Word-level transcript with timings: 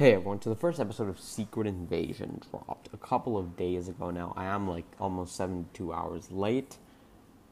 Hey 0.00 0.14
everyone, 0.14 0.40
so 0.40 0.48
the 0.48 0.56
first 0.56 0.80
episode 0.80 1.10
of 1.10 1.20
Secret 1.20 1.66
Invasion 1.66 2.40
dropped 2.50 2.88
a 2.94 2.96
couple 2.96 3.36
of 3.36 3.54
days 3.54 3.86
ago 3.86 4.10
now. 4.10 4.32
I 4.34 4.46
am 4.46 4.66
like 4.66 4.86
almost 4.98 5.36
72 5.36 5.92
hours 5.92 6.32
late, 6.32 6.78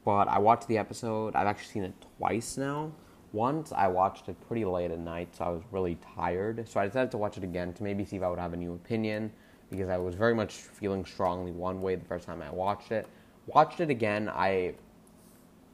but 0.03 0.27
I 0.27 0.39
watched 0.39 0.67
the 0.67 0.79
episode. 0.79 1.35
I've 1.35 1.45
actually 1.45 1.67
seen 1.67 1.83
it 1.83 1.93
twice 2.17 2.57
now. 2.57 2.91
Once 3.33 3.71
I 3.71 3.87
watched 3.87 4.29
it 4.29 4.47
pretty 4.47 4.65
late 4.65 4.89
at 4.89 4.97
night, 4.97 5.35
so 5.35 5.45
I 5.45 5.49
was 5.49 5.61
really 5.69 5.99
tired. 6.15 6.67
So 6.67 6.79
I 6.79 6.87
decided 6.87 7.11
to 7.11 7.19
watch 7.19 7.37
it 7.37 7.43
again 7.43 7.71
to 7.73 7.83
maybe 7.83 8.03
see 8.03 8.15
if 8.15 8.23
I 8.23 8.29
would 8.29 8.39
have 8.39 8.53
a 8.53 8.57
new 8.57 8.73
opinion 8.73 9.31
because 9.69 9.87
I 9.87 9.97
was 9.97 10.15
very 10.15 10.33
much 10.33 10.53
feeling 10.53 11.05
strongly 11.05 11.51
one 11.51 11.83
way 11.83 11.93
the 11.97 12.05
first 12.05 12.25
time 12.25 12.41
I 12.41 12.49
watched 12.49 12.91
it. 12.91 13.07
Watched 13.45 13.79
it 13.79 13.91
again, 13.91 14.27
I 14.27 14.73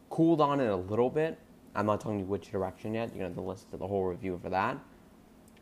cooled 0.09 0.41
on 0.41 0.59
it 0.59 0.67
a 0.67 0.75
little 0.75 1.09
bit. 1.09 1.39
I'm 1.73 1.85
not 1.85 2.01
telling 2.01 2.19
you 2.19 2.25
which 2.25 2.51
direction 2.51 2.95
yet. 2.95 3.11
You're 3.15 3.19
gonna 3.19 3.29
have 3.29 3.35
to 3.35 3.41
listen 3.41 3.69
to 3.71 3.77
the 3.77 3.87
whole 3.87 4.03
review 4.03 4.37
for 4.43 4.49
that. 4.49 4.77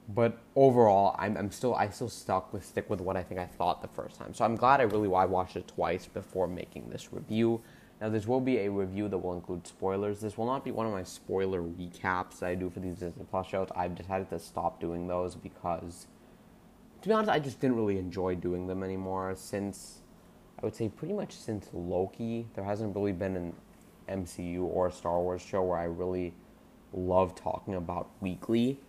But 0.09 0.37
overall, 0.55 1.15
I'm, 1.17 1.37
I'm 1.37 1.51
still 1.51 1.75
I 1.75 1.89
still 1.89 2.09
stuck 2.09 2.51
with 2.51 2.65
stick 2.65 2.89
with 2.89 2.99
what 2.99 3.15
I 3.15 3.23
think 3.23 3.39
I 3.39 3.45
thought 3.45 3.81
the 3.81 3.87
first 3.87 4.17
time. 4.17 4.33
So 4.33 4.43
I'm 4.43 4.55
glad 4.55 4.81
I 4.81 4.83
really 4.83 5.13
I 5.13 5.25
watched 5.25 5.55
it 5.55 5.67
twice 5.67 6.07
before 6.07 6.47
making 6.47 6.89
this 6.89 7.13
review. 7.13 7.61
Now 8.01 8.09
this 8.09 8.27
will 8.27 8.41
be 8.41 8.59
a 8.59 8.69
review 8.69 9.07
that 9.07 9.17
will 9.17 9.33
include 9.33 9.65
spoilers. 9.65 10.19
This 10.19 10.37
will 10.37 10.45
not 10.45 10.65
be 10.65 10.71
one 10.71 10.85
of 10.85 10.91
my 10.91 11.03
spoiler 11.03 11.61
recaps 11.61 12.39
that 12.39 12.47
I 12.47 12.55
do 12.55 12.69
for 12.69 12.81
these 12.81 12.95
Disney 12.95 13.23
Plus 13.29 13.47
shows. 13.47 13.69
I've 13.75 13.95
decided 13.95 14.29
to 14.31 14.39
stop 14.39 14.81
doing 14.81 15.07
those 15.07 15.35
because, 15.35 16.07
to 17.01 17.07
be 17.07 17.13
honest, 17.13 17.31
I 17.31 17.39
just 17.39 17.61
didn't 17.61 17.77
really 17.77 17.97
enjoy 17.97 18.35
doing 18.35 18.67
them 18.67 18.83
anymore. 18.83 19.33
Since 19.37 20.01
I 20.59 20.65
would 20.65 20.75
say 20.75 20.89
pretty 20.89 21.13
much 21.13 21.33
since 21.33 21.69
Loki, 21.71 22.45
there 22.55 22.65
hasn't 22.65 22.93
really 22.93 23.13
been 23.13 23.37
an 23.37 23.53
MCU 24.09 24.63
or 24.63 24.87
a 24.87 24.91
Star 24.91 25.21
Wars 25.21 25.41
show 25.41 25.63
where 25.63 25.77
I 25.77 25.85
really 25.85 26.33
love 26.91 27.35
talking 27.35 27.75
about 27.75 28.09
weekly 28.19 28.79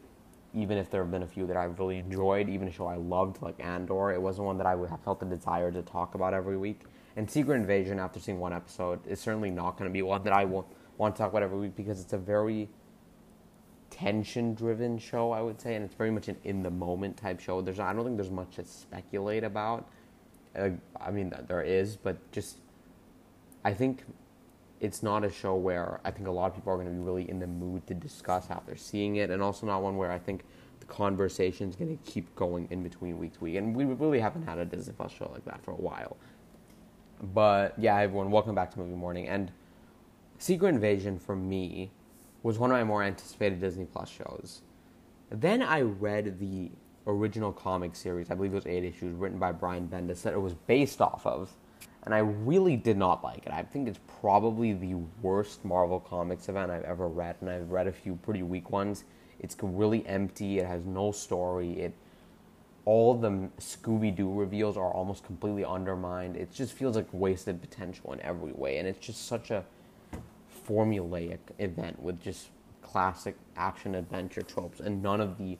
even 0.54 0.78
if 0.78 0.90
there 0.90 1.02
have 1.02 1.10
been 1.10 1.22
a 1.22 1.26
few 1.26 1.46
that 1.46 1.56
I've 1.56 1.78
really 1.78 1.98
enjoyed, 1.98 2.48
even 2.48 2.68
a 2.68 2.70
show 2.70 2.86
I 2.86 2.96
loved 2.96 3.42
like 3.42 3.56
Andor, 3.58 4.12
it 4.12 4.22
wasn't 4.22 4.46
one 4.46 4.58
that 4.58 4.66
I 4.66 4.74
would 4.74 4.88
have 4.90 5.00
felt 5.00 5.20
the 5.20 5.26
desire 5.26 5.72
to 5.72 5.82
talk 5.82 6.14
about 6.14 6.32
every 6.32 6.56
week. 6.56 6.82
And 7.16 7.30
Secret 7.30 7.56
Invasion, 7.56 7.98
after 7.98 8.20
seeing 8.20 8.38
one 8.38 8.52
episode, 8.52 9.06
is 9.06 9.20
certainly 9.20 9.50
not 9.50 9.76
going 9.76 9.90
to 9.90 9.92
be 9.92 10.02
one 10.02 10.22
that 10.24 10.32
I 10.32 10.44
will 10.44 10.66
want 10.96 11.16
to 11.16 11.22
talk 11.22 11.30
about 11.30 11.42
every 11.42 11.58
week 11.58 11.76
because 11.76 12.00
it's 12.00 12.12
a 12.12 12.18
very 12.18 12.68
tension-driven 13.90 14.98
show, 14.98 15.32
I 15.32 15.40
would 15.40 15.60
say, 15.60 15.74
and 15.74 15.84
it's 15.84 15.94
very 15.94 16.10
much 16.10 16.28
an 16.28 16.36
in-the-moment 16.44 17.16
type 17.16 17.40
show. 17.40 17.60
There's, 17.60 17.78
I 17.78 17.92
don't 17.92 18.04
think 18.04 18.16
there's 18.16 18.30
much 18.30 18.56
to 18.56 18.64
speculate 18.64 19.44
about. 19.44 19.88
Uh, 20.56 20.70
I 21.00 21.10
mean, 21.10 21.32
there 21.48 21.62
is, 21.62 21.96
but 21.96 22.16
just 22.32 22.58
I 23.64 23.72
think 23.72 24.04
it's 24.84 25.02
not 25.02 25.24
a 25.24 25.30
show 25.30 25.54
where 25.54 25.98
I 26.04 26.10
think 26.10 26.28
a 26.28 26.30
lot 26.30 26.50
of 26.50 26.54
people 26.54 26.70
are 26.70 26.76
going 26.76 26.88
to 26.88 26.92
be 26.92 26.98
really 26.98 27.28
in 27.30 27.38
the 27.38 27.46
mood 27.46 27.86
to 27.86 27.94
discuss 27.94 28.50
after 28.50 28.76
seeing 28.76 29.16
it, 29.16 29.30
and 29.30 29.42
also 29.42 29.66
not 29.66 29.82
one 29.82 29.96
where 29.96 30.12
I 30.12 30.18
think 30.18 30.44
the 30.80 30.84
conversation 30.84 31.70
is 31.70 31.74
going 31.74 31.96
to 31.96 32.04
keep 32.04 32.34
going 32.36 32.68
in 32.70 32.82
between 32.82 33.18
week 33.18 33.32
to 33.32 33.40
week. 33.40 33.56
And 33.56 33.74
we 33.74 33.86
really 33.86 34.20
haven't 34.20 34.46
had 34.46 34.58
a 34.58 34.66
Disney 34.66 34.92
Plus 34.92 35.10
show 35.10 35.30
like 35.32 35.46
that 35.46 35.64
for 35.64 35.70
a 35.70 35.76
while. 35.76 36.18
But 37.32 37.72
yeah, 37.78 37.96
everyone, 37.96 38.30
welcome 38.30 38.54
back 38.54 38.72
to 38.72 38.78
Movie 38.78 38.94
Morning. 38.94 39.26
And 39.26 39.50
Secret 40.36 40.68
Invasion 40.68 41.18
for 41.18 41.34
me 41.34 41.90
was 42.42 42.58
one 42.58 42.70
of 42.70 42.76
my 42.76 42.84
more 42.84 43.02
anticipated 43.02 43.60
Disney 43.60 43.86
Plus 43.86 44.10
shows. 44.10 44.60
Then 45.30 45.62
I 45.62 45.80
read 45.80 46.38
the 46.38 46.70
original 47.06 47.52
comic 47.52 47.96
series, 47.96 48.30
I 48.30 48.34
believe 48.34 48.52
it 48.52 48.56
was 48.56 48.66
eight 48.66 48.84
issues, 48.84 49.14
written 49.14 49.38
by 49.38 49.52
Brian 49.52 49.88
Bendis, 49.88 50.20
that 50.22 50.34
it 50.34 50.42
was 50.42 50.52
based 50.52 51.00
off 51.00 51.26
of 51.26 51.56
and 52.04 52.14
I 52.14 52.18
really 52.18 52.76
did 52.76 52.96
not 52.96 53.24
like 53.24 53.46
it. 53.46 53.52
I 53.52 53.62
think 53.62 53.88
it's 53.88 54.00
probably 54.20 54.72
the 54.72 54.94
worst 55.22 55.64
Marvel 55.64 56.00
Comics 56.00 56.48
event 56.48 56.70
I've 56.70 56.84
ever 56.84 57.08
read, 57.08 57.36
and 57.40 57.50
I've 57.50 57.70
read 57.70 57.86
a 57.86 57.92
few 57.92 58.16
pretty 58.16 58.42
weak 58.42 58.70
ones. 58.70 59.04
It's 59.40 59.56
really 59.62 60.06
empty. 60.06 60.58
It 60.58 60.66
has 60.66 60.84
no 60.84 61.12
story. 61.12 61.80
It 61.80 61.94
all 62.86 63.14
the 63.14 63.48
Scooby 63.58 64.14
Doo 64.14 64.32
reveals 64.32 64.76
are 64.76 64.92
almost 64.92 65.24
completely 65.24 65.64
undermined. 65.64 66.36
It 66.36 66.52
just 66.52 66.72
feels 66.72 66.96
like 66.96 67.06
wasted 67.12 67.60
potential 67.60 68.12
in 68.12 68.20
every 68.20 68.52
way, 68.52 68.76
and 68.78 68.86
it's 68.86 69.04
just 69.04 69.26
such 69.26 69.50
a 69.50 69.64
formulaic 70.68 71.38
event 71.58 72.02
with 72.02 72.20
just 72.22 72.48
classic 72.82 73.36
action 73.56 73.94
adventure 73.94 74.42
tropes 74.42 74.80
and 74.80 75.02
none 75.02 75.20
of 75.20 75.38
the 75.38 75.56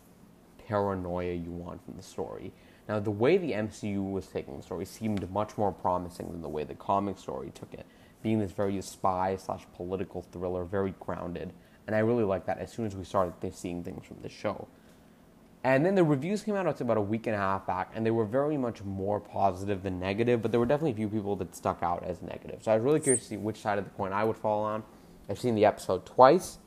paranoia 0.67 1.33
you 1.33 1.51
want 1.51 1.85
from 1.85 1.97
the 1.97 2.03
story. 2.03 2.53
Now, 2.89 3.01
the 3.01 3.11
way 3.11 3.39
the 3.39 3.53
MCU 3.53 4.11
was 4.11 4.27
taking 4.27 4.57
the 4.57 4.63
story 4.63 4.85
seemed 4.85 5.31
much 5.31 5.57
more 5.57 5.73
promising 5.73 6.31
than 6.31 6.43
the 6.43 6.49
way 6.49 6.65
the 6.65 6.75
comic 6.75 7.19
story 7.19 7.51
took 7.55 7.73
it, 7.73 7.87
being 8.23 8.39
this 8.39 8.53
very 8.53 8.81
spy 8.83 9.37
slash 9.37 9.65
political 9.75 10.23
thriller, 10.23 10.65
very 10.65 10.95
grounded. 11.01 11.53
And 11.87 11.97
I 11.97 12.01
really 12.01 12.25
liked 12.25 12.47
that 12.47 12.59
as 12.59 12.73
soon 12.73 12.87
as 12.87 12.95
we 12.95 13.05
started 13.05 13.55
seeing 13.55 13.83
things 13.83 14.05
from 14.07 14.19
the 14.23 14.29
show. 14.29 14.69
And 15.63 15.85
then 15.87 15.95
the 15.95 16.05
reviews 16.05 16.43
came 16.43 16.57
out 16.57 16.81
about 16.83 16.99
a 16.99 17.01
week 17.01 17.27
and 17.27 17.35
a 17.35 17.39
half 17.39 17.67
back, 17.67 17.91
and 17.95 18.05
they 18.05 18.11
were 18.11 18.27
very 18.27 18.59
much 18.59 18.83
more 18.83 19.19
positive 19.19 19.83
than 19.83 19.99
negative, 19.99 20.43
but 20.43 20.51
there 20.51 20.61
were 20.61 20.67
definitely 20.67 20.91
a 20.91 20.97
few 20.97 21.09
people 21.09 21.37
that 21.37 21.57
stuck 21.57 21.83
out 21.83 22.05
as 22.05 22.21
negative. 22.21 22.63
So 22.63 22.71
I 22.71 22.75
was 22.75 22.85
really 22.85 23.01
curious 23.01 23.23
to 23.23 23.29
see 23.31 23.37
which 23.39 23.63
side 23.63 23.79
of 23.79 23.85
the 23.85 23.91
coin 23.93 24.13
I 24.13 24.25
would 24.25 24.37
fall 24.37 24.63
on. 24.63 24.83
I've 25.29 25.39
seen 25.39 25.55
the 25.55 25.65
episode 25.65 26.05
twice. 26.05 26.59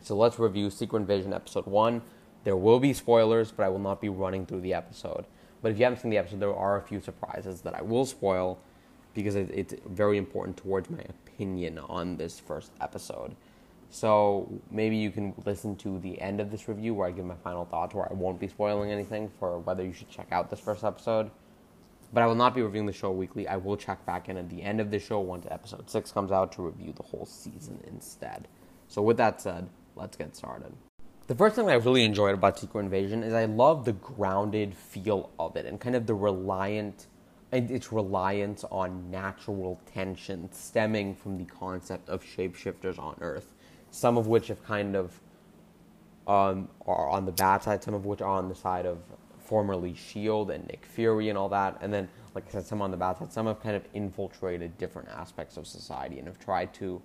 So 0.00 0.16
let's 0.16 0.38
review 0.38 0.70
Secret 0.70 1.00
Invasion 1.00 1.34
episode 1.34 1.66
1. 1.66 2.00
There 2.46 2.56
will 2.56 2.78
be 2.78 2.92
spoilers, 2.92 3.50
but 3.50 3.64
I 3.64 3.68
will 3.68 3.80
not 3.80 4.00
be 4.00 4.08
running 4.08 4.46
through 4.46 4.60
the 4.60 4.72
episode. 4.72 5.24
But 5.62 5.72
if 5.72 5.78
you 5.78 5.84
haven't 5.84 5.98
seen 5.98 6.12
the 6.12 6.18
episode, 6.18 6.38
there 6.38 6.54
are 6.54 6.76
a 6.76 6.80
few 6.80 7.00
surprises 7.00 7.62
that 7.62 7.74
I 7.74 7.82
will 7.82 8.06
spoil 8.06 8.60
because 9.14 9.34
it's 9.34 9.74
very 9.84 10.16
important 10.16 10.56
towards 10.56 10.88
my 10.88 11.00
opinion 11.08 11.80
on 11.80 12.18
this 12.18 12.38
first 12.38 12.70
episode. 12.80 13.34
So 13.90 14.48
maybe 14.70 14.96
you 14.96 15.10
can 15.10 15.34
listen 15.44 15.74
to 15.78 15.98
the 15.98 16.20
end 16.20 16.40
of 16.40 16.52
this 16.52 16.68
review 16.68 16.94
where 16.94 17.08
I 17.08 17.10
give 17.10 17.24
my 17.24 17.34
final 17.34 17.64
thoughts, 17.64 17.96
where 17.96 18.08
I 18.08 18.14
won't 18.14 18.38
be 18.38 18.46
spoiling 18.46 18.92
anything 18.92 19.28
for 19.40 19.58
whether 19.58 19.84
you 19.84 19.92
should 19.92 20.08
check 20.08 20.28
out 20.30 20.48
this 20.48 20.60
first 20.60 20.84
episode. 20.84 21.32
But 22.12 22.22
I 22.22 22.28
will 22.28 22.36
not 22.36 22.54
be 22.54 22.62
reviewing 22.62 22.86
the 22.86 22.92
show 22.92 23.10
weekly. 23.10 23.48
I 23.48 23.56
will 23.56 23.76
check 23.76 24.06
back 24.06 24.28
in 24.28 24.36
at 24.36 24.48
the 24.50 24.62
end 24.62 24.80
of 24.80 24.92
the 24.92 25.00
show 25.00 25.18
once 25.18 25.48
episode 25.50 25.90
six 25.90 26.12
comes 26.12 26.30
out 26.30 26.52
to 26.52 26.62
review 26.62 26.92
the 26.92 27.02
whole 27.02 27.26
season 27.26 27.82
instead. 27.88 28.46
So 28.86 29.02
with 29.02 29.16
that 29.16 29.40
said, 29.40 29.68
let's 29.96 30.16
get 30.16 30.36
started. 30.36 30.72
The 31.26 31.34
first 31.34 31.56
thing 31.56 31.68
I 31.68 31.74
really 31.74 32.04
enjoyed 32.04 32.34
about 32.34 32.56
Secret 32.56 32.82
Invasion 32.82 33.24
is 33.24 33.32
I 33.34 33.46
love 33.46 33.84
the 33.84 33.94
grounded 33.94 34.76
feel 34.76 35.30
of 35.40 35.56
it 35.56 35.66
and 35.66 35.80
kind 35.80 35.96
of 35.96 36.06
the 36.06 36.14
reliant 36.14 37.08
and 37.50 37.68
its 37.68 37.92
reliance 37.92 38.62
on 38.70 39.10
natural 39.10 39.80
tension 39.92 40.48
stemming 40.52 41.16
from 41.16 41.36
the 41.36 41.44
concept 41.44 42.08
of 42.08 42.22
shapeshifters 42.22 42.96
on 43.00 43.16
Earth, 43.20 43.54
some 43.90 44.16
of 44.16 44.28
which 44.28 44.48
have 44.48 44.64
kind 44.64 44.94
of 44.94 45.20
um, 46.28 46.68
are 46.86 47.08
on 47.08 47.26
the 47.26 47.32
bad 47.32 47.60
side, 47.60 47.82
some 47.82 47.94
of 47.94 48.06
which 48.06 48.20
are 48.20 48.30
on 48.30 48.48
the 48.48 48.54
side 48.54 48.86
of 48.86 48.98
formerly 49.36 49.94
Shield 49.94 50.52
and 50.52 50.64
Nick 50.68 50.86
Fury 50.86 51.28
and 51.28 51.36
all 51.36 51.48
that, 51.48 51.76
and 51.80 51.92
then 51.92 52.08
like 52.36 52.46
I 52.48 52.50
said, 52.52 52.66
some 52.66 52.80
on 52.80 52.92
the 52.92 52.96
bad 52.96 53.18
side, 53.18 53.32
some 53.32 53.46
have 53.46 53.60
kind 53.60 53.74
of 53.74 53.84
infiltrated 53.94 54.78
different 54.78 55.08
aspects 55.08 55.56
of 55.56 55.66
society 55.66 56.18
and 56.18 56.28
have 56.28 56.38
tried 56.38 56.72
to 56.74 57.02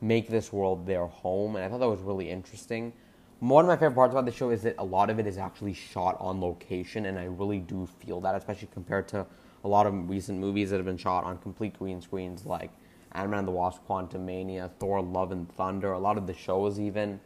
make 0.00 0.28
this 0.28 0.52
world 0.52 0.86
their 0.86 1.06
home, 1.06 1.56
and 1.56 1.64
I 1.64 1.68
thought 1.68 1.80
that 1.80 1.88
was 1.88 2.00
really 2.00 2.30
interesting 2.30 2.92
one 3.40 3.64
of 3.64 3.68
my 3.68 3.76
favorite 3.76 3.94
parts 3.94 4.12
about 4.12 4.24
the 4.24 4.32
show 4.32 4.50
is 4.50 4.62
that 4.62 4.76
a 4.78 4.84
lot 4.84 5.10
of 5.10 5.18
it 5.18 5.26
is 5.26 5.36
actually 5.36 5.74
shot 5.74 6.16
on 6.20 6.40
location, 6.40 7.06
and 7.06 7.18
I 7.18 7.24
really 7.24 7.58
do 7.58 7.86
feel 7.86 8.20
that, 8.22 8.34
especially 8.34 8.68
compared 8.72 9.08
to 9.08 9.26
a 9.62 9.68
lot 9.68 9.86
of 9.86 10.08
recent 10.08 10.38
movies 10.38 10.70
that 10.70 10.76
have 10.76 10.86
been 10.86 10.96
shot 10.96 11.24
on 11.24 11.38
complete 11.38 11.78
green 11.78 12.00
screens, 12.00 12.46
like 12.46 12.70
Ant-Man 13.12 13.40
and 13.40 13.48
the 13.48 13.52
Wasp, 13.52 13.82
Quantumania, 13.86 14.70
Thor: 14.78 15.02
Love 15.02 15.32
and 15.32 15.50
Thunder. 15.52 15.92
A 15.92 15.98
lot 15.98 16.16
of 16.16 16.26
the 16.26 16.32
shows, 16.32 16.80
even 16.80 17.20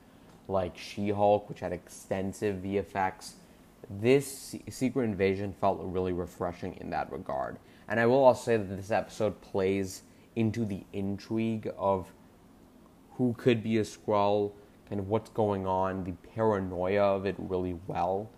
like 0.48 0.76
She-Hulk, 0.76 1.48
which 1.48 1.60
had 1.60 1.72
extensive 1.72 2.56
VFX. 2.56 3.34
This 3.88 4.56
Secret 4.68 5.04
Invasion 5.04 5.52
felt 5.52 5.80
really 5.82 6.12
refreshing 6.12 6.76
in 6.80 6.90
that 6.90 7.10
regard, 7.12 7.58
and 7.88 8.00
I 8.00 8.06
will 8.06 8.24
also 8.24 8.42
say 8.42 8.56
that 8.56 8.76
this 8.76 8.90
episode 8.90 9.40
plays 9.40 10.02
into 10.34 10.64
the 10.64 10.84
intrigue 10.92 11.72
of 11.76 12.12
who 13.12 13.34
could 13.34 13.62
be 13.62 13.78
a 13.78 13.82
Skrull 13.82 14.52
kind 14.90 15.00
of 15.00 15.08
what's 15.08 15.30
going 15.30 15.66
on, 15.66 16.04
the 16.04 16.12
paranoia 16.34 17.00
of 17.00 17.24
it 17.24 17.36
really 17.38 17.78
well. 17.86 18.28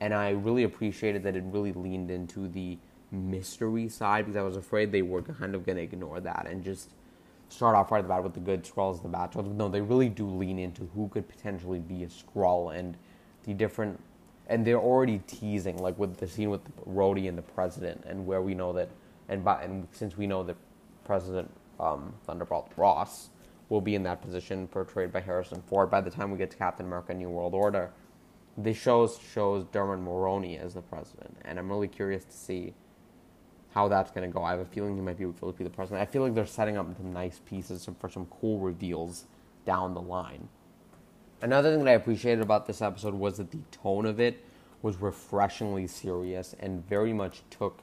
And 0.00 0.12
I 0.12 0.30
really 0.30 0.64
appreciated 0.64 1.22
that 1.22 1.36
it 1.36 1.44
really 1.46 1.72
leaned 1.72 2.10
into 2.10 2.48
the 2.48 2.78
mystery 3.12 3.88
side 3.88 4.26
because 4.26 4.36
I 4.36 4.42
was 4.42 4.56
afraid 4.56 4.90
they 4.90 5.02
were 5.02 5.22
kind 5.22 5.54
of 5.54 5.64
going 5.64 5.76
to 5.76 5.82
ignore 5.82 6.20
that 6.20 6.46
and 6.48 6.64
just 6.64 6.90
start 7.48 7.76
off 7.76 7.92
right 7.92 8.04
about 8.04 8.24
with 8.24 8.34
the 8.34 8.40
good 8.40 8.64
Skrulls 8.64 8.96
and 8.96 9.04
the 9.04 9.08
bad 9.08 9.32
Skrulls. 9.32 9.54
No, 9.54 9.68
they 9.68 9.80
really 9.80 10.08
do 10.08 10.26
lean 10.26 10.58
into 10.58 10.88
who 10.94 11.08
could 11.08 11.28
potentially 11.28 11.78
be 11.78 12.02
a 12.02 12.08
Skrull 12.08 12.76
and 12.76 12.96
the 13.44 13.54
different. 13.54 14.00
And 14.48 14.66
they're 14.66 14.80
already 14.80 15.22
teasing, 15.28 15.78
like 15.78 15.96
with 15.96 16.16
the 16.16 16.26
scene 16.26 16.50
with 16.50 16.62
Rhodey 16.88 17.28
and 17.28 17.38
the 17.38 17.42
president, 17.42 18.02
and 18.04 18.26
where 18.26 18.42
we 18.42 18.52
know 18.52 18.72
that, 18.72 18.88
and 19.28 19.44
by, 19.44 19.62
and 19.62 19.86
since 19.92 20.16
we 20.16 20.26
know 20.26 20.42
that 20.42 20.56
President 21.04 21.48
um, 21.78 22.12
Thunderbolt 22.26 22.72
Ross 22.76 23.30
will 23.70 23.80
be 23.80 23.94
in 23.94 24.02
that 24.02 24.20
position 24.20 24.68
portrayed 24.68 25.12
by 25.12 25.20
Harrison 25.20 25.62
Ford 25.62 25.90
by 25.90 26.02
the 26.02 26.10
time 26.10 26.30
we 26.30 26.36
get 26.36 26.50
to 26.50 26.56
Captain 26.58 26.84
America 26.84 27.14
New 27.14 27.30
World 27.30 27.54
Order. 27.54 27.90
This 28.58 28.76
show 28.76 29.08
shows 29.08 29.64
Dermot 29.72 30.04
Mulroney 30.04 30.60
as 30.62 30.74
the 30.74 30.82
president, 30.82 31.38
and 31.44 31.58
I'm 31.58 31.70
really 31.70 31.88
curious 31.88 32.24
to 32.24 32.36
see 32.36 32.74
how 33.72 33.86
that's 33.88 34.10
going 34.10 34.28
to 34.28 34.34
go. 34.36 34.42
I 34.42 34.50
have 34.50 34.60
a 34.60 34.64
feeling 34.64 34.96
he 34.96 35.00
might 35.00 35.16
be 35.16 35.24
able 35.24 35.52
to 35.52 35.56
be 35.56 35.64
the 35.64 35.70
president. 35.70 36.06
I 36.06 36.10
feel 36.10 36.22
like 36.22 36.34
they're 36.34 36.44
setting 36.44 36.76
up 36.76 36.94
some 36.96 37.12
nice 37.12 37.40
pieces 37.46 37.88
for 38.00 38.10
some 38.10 38.26
cool 38.26 38.58
reveals 38.58 39.26
down 39.64 39.94
the 39.94 40.02
line. 40.02 40.48
Another 41.40 41.70
thing 41.70 41.84
that 41.84 41.90
I 41.90 41.94
appreciated 41.94 42.42
about 42.42 42.66
this 42.66 42.82
episode 42.82 43.14
was 43.14 43.38
that 43.38 43.52
the 43.52 43.62
tone 43.70 44.04
of 44.04 44.18
it 44.18 44.44
was 44.82 44.96
refreshingly 44.96 45.86
serious 45.86 46.54
and 46.58 46.86
very 46.86 47.12
much 47.12 47.42
took 47.50 47.78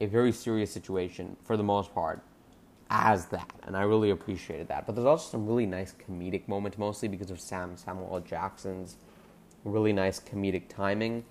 a 0.00 0.06
very 0.06 0.32
serious 0.32 0.72
situation 0.72 1.36
for 1.44 1.56
the 1.56 1.62
most 1.62 1.94
part 1.94 2.22
as 2.90 3.26
that, 3.26 3.52
and 3.66 3.76
I 3.76 3.82
really 3.82 4.10
appreciated 4.10 4.68
that. 4.68 4.86
But 4.86 4.94
there's 4.94 5.06
also 5.06 5.30
some 5.30 5.46
really 5.46 5.66
nice 5.66 5.94
comedic 5.94 6.48
moments, 6.48 6.78
mostly 6.78 7.08
because 7.08 7.30
of 7.30 7.40
Sam 7.40 7.76
Samuel. 7.76 8.20
Jackson's 8.20 8.96
really 9.64 9.92
nice 9.92 10.20
comedic 10.20 10.68
timing. 10.68 11.24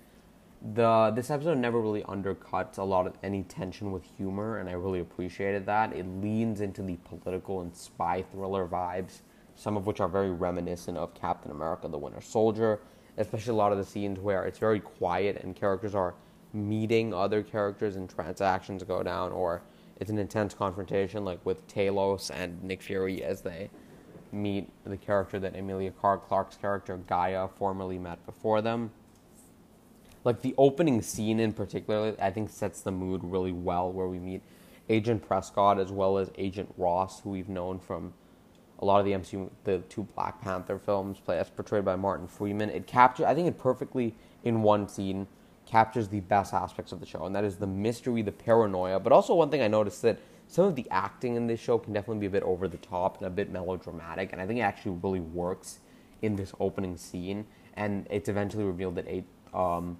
The 0.74 1.12
this 1.14 1.30
episode 1.30 1.58
never 1.58 1.80
really 1.80 2.02
undercuts 2.02 2.78
a 2.78 2.82
lot 2.82 3.06
of 3.06 3.14
any 3.22 3.42
tension 3.42 3.92
with 3.92 4.04
humor, 4.16 4.58
and 4.58 4.68
I 4.68 4.72
really 4.72 5.00
appreciated 5.00 5.66
that. 5.66 5.92
It 5.92 6.06
leans 6.20 6.60
into 6.60 6.82
the 6.82 6.96
political 6.96 7.60
and 7.60 7.74
spy 7.74 8.22
thriller 8.22 8.66
vibes, 8.66 9.20
some 9.54 9.76
of 9.76 9.86
which 9.86 10.00
are 10.00 10.08
very 10.08 10.30
reminiscent 10.30 10.96
of 10.98 11.14
Captain 11.14 11.50
America: 11.50 11.88
The 11.88 11.98
Winter 11.98 12.20
Soldier. 12.20 12.80
Especially 13.16 13.50
a 13.50 13.56
lot 13.56 13.72
of 13.72 13.78
the 13.78 13.84
scenes 13.84 14.20
where 14.20 14.44
it's 14.44 14.60
very 14.60 14.78
quiet 14.78 15.40
and 15.42 15.56
characters 15.56 15.92
are 15.92 16.14
meeting 16.52 17.12
other 17.12 17.42
characters 17.42 17.96
and 17.96 18.08
transactions 18.08 18.84
go 18.84 19.02
down, 19.02 19.32
or 19.32 19.60
it's 20.00 20.10
an 20.10 20.18
intense 20.18 20.54
confrontation, 20.54 21.24
like 21.24 21.44
with 21.44 21.66
Talos 21.66 22.30
and 22.32 22.62
Nick 22.62 22.82
Fury 22.82 23.22
as 23.22 23.42
they 23.42 23.70
meet 24.30 24.68
the 24.84 24.96
character 24.96 25.38
that 25.40 25.56
Emilia 25.56 25.90
Clarke's 25.90 26.56
character 26.56 26.96
Gaia 26.96 27.48
formerly 27.48 27.98
met 27.98 28.24
before 28.26 28.62
them. 28.62 28.90
Like 30.24 30.42
the 30.42 30.54
opening 30.58 31.00
scene 31.02 31.40
in 31.40 31.52
particular, 31.52 32.14
I 32.20 32.30
think 32.30 32.50
sets 32.50 32.80
the 32.80 32.90
mood 32.90 33.22
really 33.24 33.52
well, 33.52 33.90
where 33.90 34.08
we 34.08 34.18
meet 34.18 34.42
Agent 34.88 35.26
Prescott 35.26 35.78
as 35.78 35.90
well 35.90 36.18
as 36.18 36.30
Agent 36.36 36.72
Ross, 36.76 37.20
who 37.20 37.30
we've 37.30 37.48
known 37.48 37.78
from 37.78 38.12
a 38.80 38.84
lot 38.84 39.00
of 39.00 39.06
the 39.06 39.12
MCU, 39.12 39.50
the 39.64 39.78
two 39.88 40.04
Black 40.14 40.40
Panther 40.40 40.78
films, 40.78 41.18
play 41.18 41.38
as 41.38 41.50
portrayed 41.50 41.84
by 41.84 41.96
Martin 41.96 42.28
Freeman. 42.28 42.70
It 42.70 42.86
captures, 42.86 43.26
I 43.26 43.34
think, 43.34 43.48
it 43.48 43.58
perfectly 43.58 44.14
in 44.44 44.62
one 44.62 44.88
scene 44.88 45.26
captures 45.68 46.08
the 46.08 46.20
best 46.20 46.54
aspects 46.54 46.92
of 46.92 47.00
the 47.00 47.06
show, 47.06 47.26
and 47.26 47.34
that 47.36 47.44
is 47.44 47.56
the 47.56 47.66
mystery, 47.66 48.22
the 48.22 48.32
paranoia. 48.32 48.98
But 48.98 49.12
also, 49.12 49.34
one 49.34 49.50
thing 49.50 49.60
I 49.60 49.68
noticed 49.68 50.02
that 50.02 50.18
some 50.46 50.64
of 50.64 50.76
the 50.76 50.86
acting 50.90 51.36
in 51.36 51.46
this 51.46 51.60
show 51.60 51.78
can 51.78 51.92
definitely 51.92 52.20
be 52.20 52.26
a 52.26 52.30
bit 52.30 52.42
over 52.42 52.68
the 52.68 52.78
top 52.78 53.18
and 53.18 53.26
a 53.26 53.30
bit 53.30 53.50
melodramatic, 53.50 54.32
and 54.32 54.40
I 54.40 54.46
think 54.46 54.58
it 54.60 54.62
actually 54.62 54.98
really 55.02 55.20
works 55.20 55.80
in 56.22 56.36
this 56.36 56.52
opening 56.58 56.96
scene. 56.96 57.46
And 57.74 58.06
it's 58.10 58.28
eventually 58.28 58.64
revealed 58.64 58.96
that 58.96 59.06
um, 59.54 59.98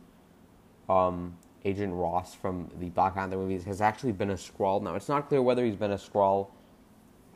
um, 0.88 1.36
Agent 1.64 1.92
Ross 1.94 2.34
from 2.34 2.70
the 2.80 2.88
Black 2.88 3.14
Panther 3.14 3.36
movies 3.36 3.64
has 3.64 3.80
actually 3.80 4.12
been 4.12 4.30
a 4.30 4.34
Skrull. 4.34 4.82
Now, 4.82 4.94
it's 4.94 5.08
not 5.08 5.28
clear 5.28 5.42
whether 5.42 5.64
he's 5.64 5.76
been 5.76 5.92
a 5.92 5.98
Skrull 5.98 6.48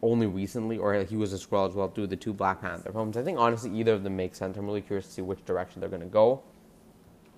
only 0.03 0.27
recently 0.27 0.79
or 0.79 0.95
he 1.05 1.17
was 1.17 1.33
a 1.33 1.37
Skrull 1.37 1.69
as 1.69 1.75
well 1.75 1.89
through 1.89 2.09
the 2.09 2.17
two 2.17 2.33
Black 2.33 2.61
Panther 2.61 2.91
films. 2.91 3.17
I 3.17 3.23
think 3.23 3.39
honestly 3.39 3.71
either 3.79 3.93
of 3.93 4.03
them 4.03 4.17
makes 4.17 4.39
sense. 4.39 4.57
I'm 4.57 4.67
really 4.67 4.81
curious 4.81 5.07
to 5.07 5.13
see 5.13 5.23
which 5.23 5.45
direction 5.45 5.81
they're 5.81 5.89
going 5.89 6.03
to 6.03 6.09
go. 6.09 6.43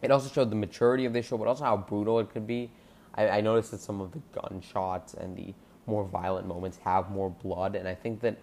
It 0.04 0.10
also 0.10 0.28
showed 0.28 0.50
the 0.50 0.56
maturity 0.56 1.06
of 1.06 1.14
this 1.14 1.26
show, 1.26 1.38
but 1.38 1.48
also 1.48 1.64
how 1.64 1.78
brutal 1.78 2.20
it 2.20 2.28
could 2.28 2.46
be. 2.46 2.70
I, 3.14 3.28
I 3.28 3.40
noticed 3.40 3.70
that 3.70 3.80
some 3.80 4.02
of 4.02 4.12
the 4.12 4.20
gunshots 4.38 5.14
and 5.14 5.34
the 5.34 5.54
more 5.86 6.04
violent 6.04 6.46
moments 6.46 6.78
have 6.84 7.10
more 7.10 7.30
blood, 7.30 7.74
and 7.74 7.88
I 7.88 7.94
think 7.94 8.20
that, 8.20 8.36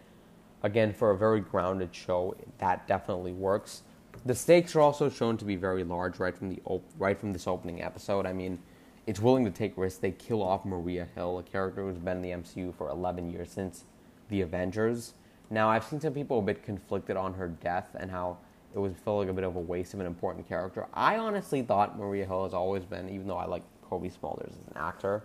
again, 0.63 0.91
for 0.91 1.11
a 1.11 1.17
very 1.17 1.39
grounded 1.39 1.93
show, 1.93 2.35
that 2.57 2.87
definitely 2.87 3.33
works. 3.33 3.83
The 4.25 4.33
stakes 4.33 4.75
are 4.75 4.81
also 4.81 5.07
shown 5.07 5.37
to 5.37 5.45
be 5.45 5.55
very 5.55 5.83
large 5.83 6.17
right 6.17 6.35
from 6.35 6.49
the 6.49 6.59
op- 6.65 6.89
right 6.97 7.19
from 7.19 7.31
this 7.31 7.45
opening 7.45 7.83
episode. 7.83 8.25
I 8.25 8.33
mean, 8.33 8.57
it's 9.05 9.19
willing 9.19 9.45
to 9.45 9.51
take 9.51 9.77
risks. 9.77 9.99
They 9.99 10.11
kill 10.11 10.41
off 10.41 10.65
Maria 10.65 11.07
Hill, 11.13 11.37
a 11.37 11.43
character 11.43 11.83
who's 11.83 11.99
been 11.99 12.17
in 12.17 12.23
the 12.23 12.31
MCU 12.31 12.73
for 12.73 12.89
11 12.89 13.29
years 13.29 13.51
since 13.51 13.85
the 14.29 14.41
Avengers. 14.41 15.13
Now, 15.51 15.69
I've 15.69 15.83
seen 15.83 15.99
some 15.99 16.13
people 16.13 16.39
a 16.39 16.41
bit 16.41 16.63
conflicted 16.63 17.17
on 17.17 17.35
her 17.35 17.49
death 17.49 17.95
and 17.99 18.09
how 18.09 18.37
it 18.73 18.79
was 18.79 18.93
felt 19.03 19.19
like 19.19 19.29
a 19.29 19.33
bit 19.33 19.43
of 19.43 19.55
a 19.55 19.59
waste 19.59 19.93
of 19.93 19.99
an 19.99 20.05
important 20.05 20.47
character. 20.47 20.87
I 20.93 21.17
honestly 21.17 21.61
thought 21.61 21.97
Maria 21.97 22.25
Hill 22.25 22.43
has 22.43 22.53
always 22.53 22.83
been, 22.83 23.09
even 23.09 23.27
though 23.27 23.37
I 23.37 23.45
like 23.45 23.63
Cobie 23.89 24.09
Smulders 24.09 24.49
as 24.49 24.67
an 24.67 24.77
actor, 24.77 25.23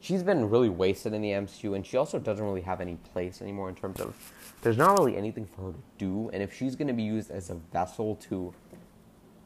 she's 0.00 0.22
been 0.22 0.50
really 0.50 0.68
wasted 0.68 1.12
in 1.14 1.22
the 1.22 1.30
MCU, 1.30 1.76
and 1.76 1.86
she 1.86 1.96
also 1.96 2.18
doesn't 2.18 2.44
really 2.44 2.62
have 2.62 2.80
any 2.80 2.96
place 3.12 3.40
anymore 3.40 3.68
in 3.68 3.74
terms 3.74 4.00
of 4.00 4.14
there's 4.62 4.76
not 4.76 4.98
really 4.98 5.16
anything 5.16 5.46
for 5.46 5.66
her 5.66 5.72
to 5.72 5.78
do. 5.98 6.30
And 6.32 6.42
if 6.42 6.52
she's 6.52 6.74
going 6.76 6.88
to 6.88 6.94
be 6.94 7.02
used 7.02 7.30
as 7.30 7.50
a 7.50 7.54
vessel 7.72 8.16
to 8.28 8.52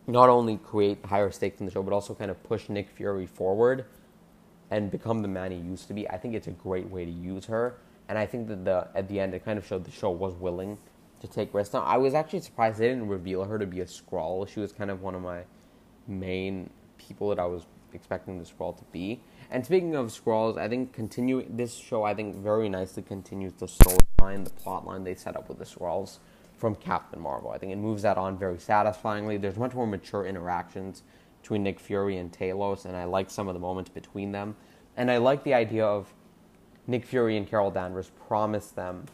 not 0.07 0.29
only 0.29 0.57
create 0.57 1.05
higher 1.05 1.31
stakes 1.31 1.61
in 1.61 1.67
the 1.67 1.73
show, 1.73 1.83
but 1.83 1.93
also 1.93 2.15
kind 2.15 2.31
of 2.31 2.43
push 2.43 2.69
Nick 2.69 2.89
Fury 2.89 3.27
forward 3.27 3.85
and 4.71 4.91
become 4.91 5.21
the 5.21 5.29
man 5.29 5.51
he 5.51 5.59
used 5.59 5.89
to 5.89 5.95
be, 5.95 6.09
I 6.09 6.17
think 6.17 6.35
it's 6.35 6.47
a 6.47 6.53
great 6.53 6.89
way 6.89 7.05
to 7.05 7.11
use 7.11 7.45
her. 7.47 7.77
And 8.09 8.19
I 8.19 8.27
think 8.27 8.49
that 8.49 8.65
the 8.65 8.89
at 8.95 9.09
the 9.09 9.21
end 9.21 9.35
it 9.35 9.45
kind 9.45 9.59
of 9.59 9.67
showed 9.67 9.85
the 9.85 9.91
show 9.91 10.11
was 10.11 10.35
willing 10.35 10.79
to 11.21 11.29
take 11.29 11.53
risks. 11.55 11.75
Now, 11.75 11.81
I 11.81 11.97
was 11.97 12.15
actually 12.15 12.41
surprised 12.41 12.79
they 12.79 12.89
didn't 12.89 13.09
reveal 13.09 13.45
her 13.45 13.59
to 13.59 13.67
be 13.67 13.81
a 13.81 13.85
Skrull. 13.85 14.49
She 14.49 14.61
was 14.61 14.73
kind 14.73 14.91
of 14.91 15.03
one 15.03 15.15
of 15.15 15.23
my 15.23 15.43
main 16.07 16.71
people 16.99 17.29
that 17.29 17.39
I 17.39 17.47
was 17.47 17.67
expecting 17.93 18.39
the 18.39 18.45
Skrull 18.45 18.77
to 18.79 18.85
be. 18.93 19.21
And 19.51 19.65
speaking 19.65 19.95
of 19.95 20.09
Skrulls, 20.09 20.59
I 20.59 20.69
think 20.69 20.93
continue 20.93 21.45
this 21.49 21.75
show. 21.75 22.05
I 22.05 22.15
think 22.15 22.37
very 22.37 22.69
nicely 22.69 23.03
continues 23.03 23.53
the 23.55 23.67
storyline, 23.67 24.45
the 24.45 24.51
plot 24.51 24.87
line 24.87 25.05
they 25.05 25.15
set 25.15 25.37
up 25.37 25.49
with 25.49 25.59
the 25.59 25.65
Skrulls 25.65 26.19
from 26.57 26.75
Captain 26.75 27.21
Marvel. 27.21 27.51
I 27.51 27.59
think 27.59 27.73
it 27.73 27.77
moves 27.77 28.03
that 28.03 28.17
on 28.19 28.39
very 28.39 28.59
satisfyingly. 28.59 29.39
There's 29.39 29.57
much 29.57 29.75
more 29.75 29.87
mature 29.87 30.27
interactions 30.27 31.03
between 31.41 31.63
Nick 31.63 31.81
Fury 31.81 32.19
and 32.19 32.31
Talos, 32.31 32.85
and 32.85 32.95
I 32.97 33.05
like 33.05 33.31
some 33.31 33.49
of 33.49 33.55
the 33.55 33.61
moments 33.61 33.91
between 33.91 34.33
them. 34.33 34.57
And 34.97 35.11
I 35.11 35.17
like 35.17 35.43
the 35.43 35.55
idea 35.55 35.87
of 35.87 36.13
Nick 36.87 37.07
Fury 37.07 37.37
and 37.37 37.49
Carol 37.49 37.71
Danvers 37.71 38.11
promised 38.29 38.77
them 38.77 39.07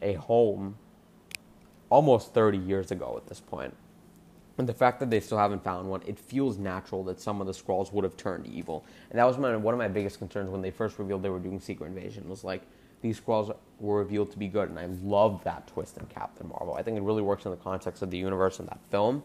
a 0.00 0.14
home 0.14 0.76
almost 1.90 2.32
30 2.32 2.58
years 2.58 2.90
ago 2.90 3.14
at 3.16 3.26
this 3.28 3.40
point. 3.40 3.74
And 4.58 4.68
the 4.68 4.74
fact 4.74 5.00
that 5.00 5.10
they 5.10 5.20
still 5.20 5.38
haven't 5.38 5.64
found 5.64 5.88
one, 5.88 6.02
it 6.06 6.18
feels 6.18 6.58
natural 6.58 7.02
that 7.04 7.20
some 7.20 7.40
of 7.40 7.46
the 7.46 7.52
Skrulls 7.52 7.92
would 7.92 8.04
have 8.04 8.16
turned 8.16 8.46
evil. 8.46 8.84
And 9.10 9.18
that 9.18 9.24
was 9.24 9.38
my, 9.38 9.56
one 9.56 9.74
of 9.74 9.78
my 9.78 9.88
biggest 9.88 10.18
concerns 10.18 10.50
when 10.50 10.60
they 10.60 10.70
first 10.70 10.98
revealed 10.98 11.22
they 11.22 11.30
were 11.30 11.38
doing 11.38 11.60
Secret 11.60 11.86
Invasion. 11.86 12.24
It 12.24 12.28
Was 12.28 12.44
like 12.44 12.62
these 13.00 13.18
Skrulls 13.18 13.54
were 13.78 13.98
revealed 13.98 14.30
to 14.32 14.38
be 14.38 14.48
good, 14.48 14.68
and 14.68 14.78
I 14.78 14.86
love 15.02 15.42
that 15.44 15.66
twist 15.66 15.96
in 15.96 16.04
Captain 16.06 16.48
Marvel. 16.48 16.74
I 16.74 16.82
think 16.82 16.98
it 16.98 17.02
really 17.02 17.22
works 17.22 17.46
in 17.46 17.50
the 17.50 17.56
context 17.56 18.02
of 18.02 18.10
the 18.10 18.18
universe 18.18 18.60
in 18.60 18.66
that 18.66 18.80
film. 18.90 19.22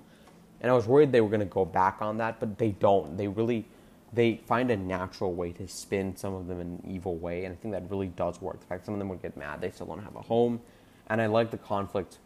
And 0.61 0.71
I 0.71 0.73
was 0.73 0.87
worried 0.87 1.11
they 1.11 1.21
were 1.21 1.29
going 1.29 1.41
to 1.41 1.45
go 1.45 1.65
back 1.65 1.97
on 1.99 2.17
that, 2.17 2.39
but 2.39 2.57
they 2.57 2.71
don't. 2.71 3.17
They 3.17 3.27
really 3.27 3.65
they 4.13 4.37
find 4.47 4.71
a 4.71 4.77
natural 4.77 5.33
way 5.33 5.51
to 5.51 5.67
spin 5.67 6.15
some 6.15 6.33
of 6.33 6.47
them 6.47 6.61
in 6.61 6.67
an 6.67 6.83
evil 6.87 7.17
way, 7.17 7.43
and 7.43 7.53
I 7.53 7.57
think 7.57 7.73
that 7.73 7.89
really 7.89 8.07
does 8.07 8.41
work. 8.41 8.61
The 8.61 8.65
fact 8.65 8.85
some 8.85 8.93
of 8.93 8.99
them 8.99 9.09
would 9.09 9.21
get 9.21 9.35
mad, 9.35 9.59
they 9.59 9.71
still 9.71 9.87
don't 9.87 10.01
have 10.01 10.15
a 10.15 10.21
home, 10.21 10.61
and 11.07 11.21
I 11.21 11.25
like 11.25 11.51
the 11.51 11.57
conflict 11.57 12.19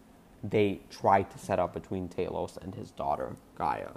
they 0.43 0.81
tried 0.89 1.29
to 1.31 1.37
set 1.37 1.59
up 1.59 1.73
between 1.73 2.07
Talos 2.07 2.57
and 2.57 2.75
his 2.75 2.91
daughter, 2.91 3.35
Gaia. 3.57 3.91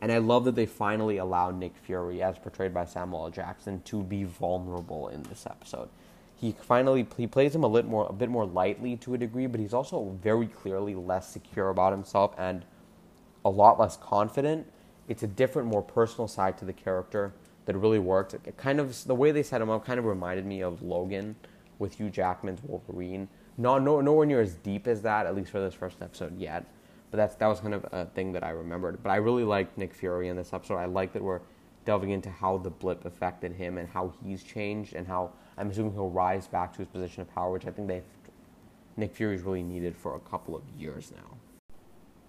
And 0.00 0.10
I 0.10 0.18
love 0.18 0.44
that 0.46 0.56
they 0.56 0.66
finally 0.66 1.18
allow 1.18 1.50
Nick 1.50 1.76
Fury, 1.76 2.22
as 2.22 2.38
portrayed 2.38 2.74
by 2.74 2.84
Samuel 2.86 3.26
L. 3.26 3.30
Jackson, 3.30 3.82
to 3.82 4.02
be 4.02 4.24
vulnerable 4.24 5.08
in 5.08 5.22
this 5.24 5.46
episode. 5.46 5.88
He 6.34 6.56
finally 6.60 7.06
he 7.16 7.28
plays 7.28 7.54
him 7.54 7.62
a 7.62 7.68
little 7.68 7.88
more 7.88 8.06
a 8.08 8.12
bit 8.12 8.28
more 8.28 8.44
lightly 8.44 8.96
to 8.96 9.14
a 9.14 9.18
degree, 9.18 9.46
but 9.46 9.60
he's 9.60 9.72
also 9.72 10.18
very 10.20 10.48
clearly 10.48 10.96
less 10.96 11.28
secure 11.28 11.68
about 11.68 11.92
himself 11.92 12.34
and 12.36 12.64
a 13.44 13.50
lot 13.50 13.78
less 13.78 13.96
confident. 13.96 14.66
It's 15.06 15.22
a 15.22 15.28
different, 15.28 15.68
more 15.68 15.82
personal 15.82 16.26
side 16.26 16.58
to 16.58 16.64
the 16.64 16.72
character 16.72 17.32
that 17.66 17.76
really 17.76 18.00
worked. 18.00 18.34
It 18.34 18.56
kind 18.56 18.80
of 18.80 19.04
the 19.04 19.14
way 19.14 19.30
they 19.30 19.44
set 19.44 19.60
him 19.60 19.70
up 19.70 19.84
kind 19.84 20.00
of 20.00 20.04
reminded 20.04 20.46
me 20.46 20.62
of 20.62 20.82
Logan 20.82 21.36
with 21.78 21.94
Hugh 21.94 22.10
Jackman's 22.10 22.62
Wolverine, 22.64 23.28
not 23.56 23.82
no, 23.82 24.00
nowhere 24.00 24.26
near 24.26 24.40
as 24.40 24.54
deep 24.54 24.86
as 24.86 25.02
that, 25.02 25.26
at 25.26 25.34
least 25.34 25.50
for 25.50 25.60
this 25.60 25.74
first 25.74 26.00
episode 26.02 26.38
yet. 26.38 26.64
But 27.10 27.18
that's 27.18 27.34
that 27.36 27.46
was 27.46 27.60
kind 27.60 27.74
of 27.74 27.86
a 27.92 28.06
thing 28.06 28.32
that 28.32 28.42
I 28.42 28.50
remembered. 28.50 29.02
But 29.02 29.10
I 29.10 29.16
really 29.16 29.44
liked 29.44 29.76
Nick 29.76 29.94
Fury 29.94 30.28
in 30.28 30.36
this 30.36 30.52
episode. 30.52 30.76
I 30.76 30.86
like 30.86 31.12
that 31.12 31.22
we're 31.22 31.40
delving 31.84 32.10
into 32.10 32.30
how 32.30 32.58
the 32.58 32.70
blip 32.70 33.04
affected 33.04 33.52
him 33.52 33.76
and 33.76 33.88
how 33.88 34.14
he's 34.24 34.42
changed 34.42 34.94
and 34.94 35.06
how 35.06 35.32
I'm 35.58 35.70
assuming 35.70 35.92
he'll 35.92 36.10
rise 36.10 36.46
back 36.46 36.72
to 36.74 36.78
his 36.78 36.88
position 36.88 37.22
of 37.22 37.34
power, 37.34 37.50
which 37.52 37.66
I 37.66 37.70
think 37.70 37.88
they 37.88 38.02
Nick 38.96 39.14
Fury's 39.14 39.42
really 39.42 39.62
needed 39.62 39.96
for 39.96 40.14
a 40.14 40.20
couple 40.20 40.54
of 40.54 40.62
years 40.78 41.12
now. 41.14 41.38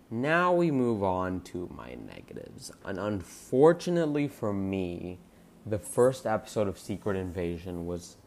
Now 0.10 0.54
we 0.54 0.72
move 0.72 1.04
on 1.04 1.42
to 1.42 1.70
my 1.76 1.96
negatives. 1.96 2.72
And 2.86 3.00
unfortunately 3.00 4.28
for 4.28 4.54
me, 4.54 5.20
the 5.66 5.80
first 5.80 6.26
episode 6.26 6.68
of 6.68 6.78
Secret 6.78 7.18
Invasion 7.18 7.86
was 7.86 8.18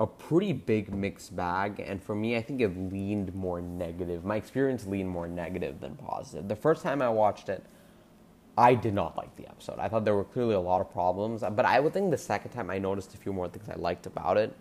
a 0.00 0.06
pretty 0.06 0.52
big 0.52 0.92
mixed 0.92 1.36
bag, 1.36 1.80
and 1.80 2.02
for 2.02 2.14
me, 2.14 2.36
I 2.36 2.42
think 2.42 2.60
it 2.60 2.92
leaned 2.92 3.34
more 3.34 3.60
negative. 3.60 4.24
My 4.24 4.36
experience 4.36 4.86
leaned 4.86 5.08
more 5.08 5.28
negative 5.28 5.80
than 5.80 5.94
positive. 5.94 6.48
The 6.48 6.56
first 6.56 6.82
time 6.82 7.00
I 7.00 7.08
watched 7.08 7.48
it, 7.48 7.64
I 8.56 8.74
did 8.74 8.94
not 8.94 9.16
like 9.16 9.34
the 9.36 9.48
episode. 9.48 9.78
I 9.78 9.88
thought 9.88 10.04
there 10.04 10.14
were 10.14 10.24
clearly 10.24 10.54
a 10.54 10.60
lot 10.60 10.80
of 10.80 10.90
problems, 10.90 11.42
but 11.42 11.64
I 11.64 11.80
would 11.80 11.92
think 11.92 12.10
the 12.10 12.18
second 12.18 12.50
time 12.50 12.70
I 12.70 12.78
noticed 12.78 13.14
a 13.14 13.16
few 13.16 13.32
more 13.32 13.48
things 13.48 13.68
I 13.68 13.74
liked 13.74 14.06
about 14.06 14.36
it. 14.36 14.56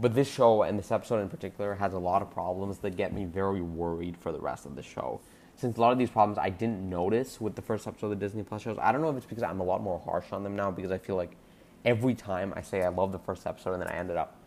But 0.00 0.14
this 0.14 0.32
show 0.32 0.62
and 0.62 0.78
this 0.78 0.90
episode 0.90 1.20
in 1.20 1.28
particular 1.28 1.74
has 1.74 1.92
a 1.92 1.98
lot 1.98 2.22
of 2.22 2.30
problems 2.30 2.78
that 2.78 2.96
get 2.96 3.12
me 3.12 3.24
very 3.24 3.60
worried 3.60 4.16
for 4.16 4.32
the 4.32 4.40
rest 4.40 4.66
of 4.66 4.74
the 4.74 4.82
show. 4.82 5.20
Since 5.54 5.76
a 5.76 5.80
lot 5.80 5.92
of 5.92 5.98
these 5.98 6.10
problems 6.10 6.38
I 6.38 6.50
didn't 6.50 6.88
notice 6.88 7.40
with 7.40 7.54
the 7.54 7.62
first 7.62 7.86
episode 7.86 8.06
of 8.06 8.10
the 8.18 8.24
Disney 8.24 8.42
Plus 8.42 8.62
shows, 8.62 8.78
I 8.80 8.90
don't 8.90 9.00
know 9.00 9.10
if 9.10 9.16
it's 9.16 9.26
because 9.26 9.42
I'm 9.42 9.60
a 9.60 9.64
lot 9.64 9.80
more 9.80 10.00
harsh 10.00 10.32
on 10.32 10.42
them 10.42 10.56
now 10.56 10.70
because 10.70 10.90
I 10.90 10.98
feel 10.98 11.16
like 11.16 11.36
every 11.84 12.14
time 12.14 12.52
I 12.56 12.62
say 12.62 12.82
I 12.82 12.88
love 12.88 13.12
the 13.12 13.18
first 13.18 13.46
episode 13.46 13.74
and 13.74 13.82
then 13.82 13.88
I 13.88 13.96
ended 13.96 14.16
up 14.16 14.41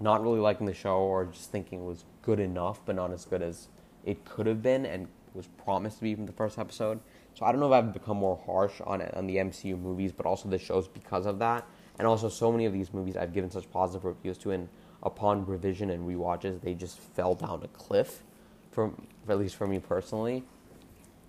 not 0.00 0.22
really 0.22 0.40
liking 0.40 0.66
the 0.66 0.74
show 0.74 0.96
or 0.98 1.26
just 1.26 1.50
thinking 1.50 1.80
it 1.80 1.84
was 1.84 2.04
good 2.22 2.40
enough 2.40 2.80
but 2.84 2.96
not 2.96 3.12
as 3.12 3.24
good 3.24 3.42
as 3.42 3.68
it 4.04 4.24
could 4.24 4.46
have 4.46 4.62
been 4.62 4.84
and 4.84 5.08
was 5.34 5.48
promised 5.64 5.98
to 5.98 6.04
be 6.04 6.14
from 6.14 6.26
the 6.26 6.32
first 6.32 6.58
episode. 6.58 7.00
So 7.34 7.44
I 7.44 7.50
don't 7.50 7.60
know 7.60 7.66
if 7.66 7.72
I've 7.72 7.92
become 7.92 8.16
more 8.16 8.40
harsh 8.46 8.80
on 8.84 9.00
it 9.00 9.12
on 9.14 9.26
the 9.26 9.36
MCU 9.36 9.78
movies, 9.78 10.12
but 10.12 10.26
also 10.26 10.48
the 10.48 10.58
shows 10.58 10.86
because 10.86 11.26
of 11.26 11.38
that. 11.40 11.66
And 11.98 12.06
also, 12.06 12.28
so 12.28 12.50
many 12.50 12.64
of 12.64 12.72
these 12.72 12.92
movies 12.92 13.16
I've 13.16 13.32
given 13.32 13.50
such 13.50 13.70
positive 13.70 14.04
reviews 14.04 14.38
to, 14.38 14.50
and 14.50 14.68
upon 15.02 15.46
revision 15.46 15.90
and 15.90 16.08
rewatches, 16.08 16.60
they 16.60 16.74
just 16.74 16.98
fell 16.98 17.34
down 17.34 17.62
a 17.62 17.68
cliff, 17.68 18.22
for, 18.72 18.92
at 19.28 19.38
least 19.38 19.56
for 19.56 19.66
me 19.66 19.78
personally. 19.78 20.44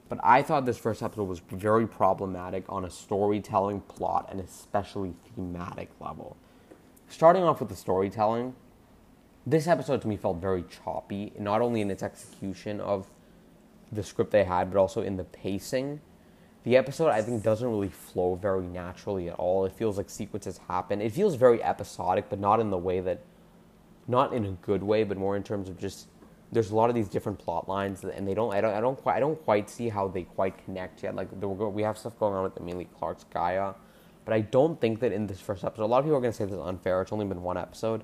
But 0.10 0.20
I 0.24 0.42
thought 0.44 0.66
this 0.66 0.78
first 0.78 1.02
episode 1.02 1.28
was 1.28 1.40
very 1.40 1.88
problematic 1.88 2.64
on 2.70 2.86
a 2.86 2.90
storytelling, 2.90 3.82
plot, 3.82 4.28
and 4.32 4.40
especially 4.40 5.14
thematic 5.36 5.90
level. 6.00 6.38
Starting 7.08 7.44
off 7.44 7.60
with 7.60 7.70
the 7.70 7.76
storytelling, 7.76 8.56
this 9.46 9.68
episode 9.68 10.02
to 10.02 10.08
me 10.08 10.18
felt 10.18 10.38
very 10.38 10.64
choppy, 10.64 11.32
not 11.38 11.62
only 11.62 11.82
in 11.82 11.92
its 11.92 12.04
execution 12.04 12.82
of 12.82 13.08
the 13.92 14.04
script 14.04 14.32
they 14.32 14.44
had, 14.44 14.72
but 14.72 14.80
also 14.80 15.02
in 15.02 15.18
the 15.18 15.24
pacing. 15.24 16.02
The 16.64 16.76
episode, 16.76 17.10
I 17.10 17.22
think, 17.22 17.44
doesn't 17.44 17.68
really 17.68 17.90
flow 17.90 18.36
very 18.36 18.66
naturally 18.66 19.30
at 19.30 19.36
all. 19.36 19.66
It 19.66 19.72
feels 19.72 19.98
like 19.98 20.10
sequences 20.10 20.60
happen. 20.68 21.00
It 21.00 21.12
feels 21.12 21.36
very 21.36 21.64
episodic, 21.64 22.26
but 22.28 22.40
not 22.40 22.60
in 22.60 22.72
the 22.72 22.78
way 22.78 23.02
that, 23.02 23.22
not 24.08 24.34
in 24.34 24.46
a 24.46 24.52
good 24.64 24.82
way, 24.82 25.04
but 25.04 25.18
more 25.18 25.38
in 25.38 25.44
terms 25.44 25.70
of 25.70 25.78
just 25.80 26.08
there's 26.52 26.72
a 26.72 26.76
lot 26.76 26.90
of 26.90 26.96
these 26.96 27.10
different 27.10 27.38
plot 27.38 27.68
lines, 27.68 28.04
and 28.04 28.28
they 28.28 28.34
don't. 28.34 28.54
I 28.54 28.62
don't. 28.62 28.74
I 28.74 28.82
don't 28.82 29.00
quite. 29.00 29.18
I 29.18 29.20
don't 29.20 29.42
quite 29.44 29.70
see 29.70 29.90
how 29.90 30.08
they 30.08 30.24
quite 30.24 30.64
connect 30.64 31.04
yet. 31.04 31.16
Like 31.16 31.28
we 31.32 31.84
have 31.84 31.98
stuff 31.98 32.18
going 32.18 32.34
on 32.34 32.44
with 32.44 32.58
Emilia 32.58 32.88
Clarke's 32.98 33.26
Gaia, 33.26 33.74
but 34.26 34.34
I 34.34 34.42
don't 34.42 34.82
think 34.82 35.00
that 35.00 35.12
in 35.12 35.28
this 35.28 35.40
first 35.40 35.64
episode, 35.64 35.86
a 35.86 35.86
lot 35.86 36.00
of 36.00 36.06
people 36.06 36.18
are 36.18 36.22
going 36.22 36.34
to 36.34 36.38
say 36.38 36.46
this 36.46 36.56
is 36.56 36.60
unfair. 36.60 37.02
It's 37.02 37.14
only 37.14 37.26
been 37.26 37.44
one 37.44 37.58
episode, 37.58 38.04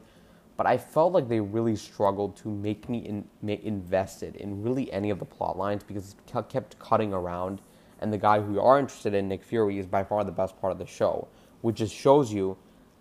but 0.56 0.68
I 0.68 0.78
felt 0.78 1.14
like 1.14 1.28
they 1.28 1.40
really 1.40 1.76
struggled 1.76 2.38
to 2.38 2.50
make 2.50 2.88
me 2.88 3.00
in, 3.00 3.28
make 3.42 3.64
invested 3.64 4.36
in 4.36 4.62
really 4.62 4.92
any 4.94 5.10
of 5.10 5.18
the 5.20 5.26
plot 5.26 5.58
lines 5.58 5.84
because 5.84 6.16
it 6.16 6.50
kept 6.50 6.78
cutting 6.78 7.14
around. 7.14 7.62
And 8.00 8.14
the 8.14 8.18
guy 8.18 8.40
who 8.40 8.54
you 8.54 8.62
are 8.62 8.80
interested 8.80 9.14
in, 9.14 9.28
Nick 9.28 9.44
Fury, 9.44 9.80
is 9.80 9.86
by 9.86 10.04
far 10.04 10.24
the 10.24 10.32
best 10.32 10.60
part 10.62 10.72
of 10.72 10.78
the 10.78 10.86
show, 10.86 11.28
which 11.62 11.78
just 11.78 11.94
shows 11.94 12.32
you 12.32 12.58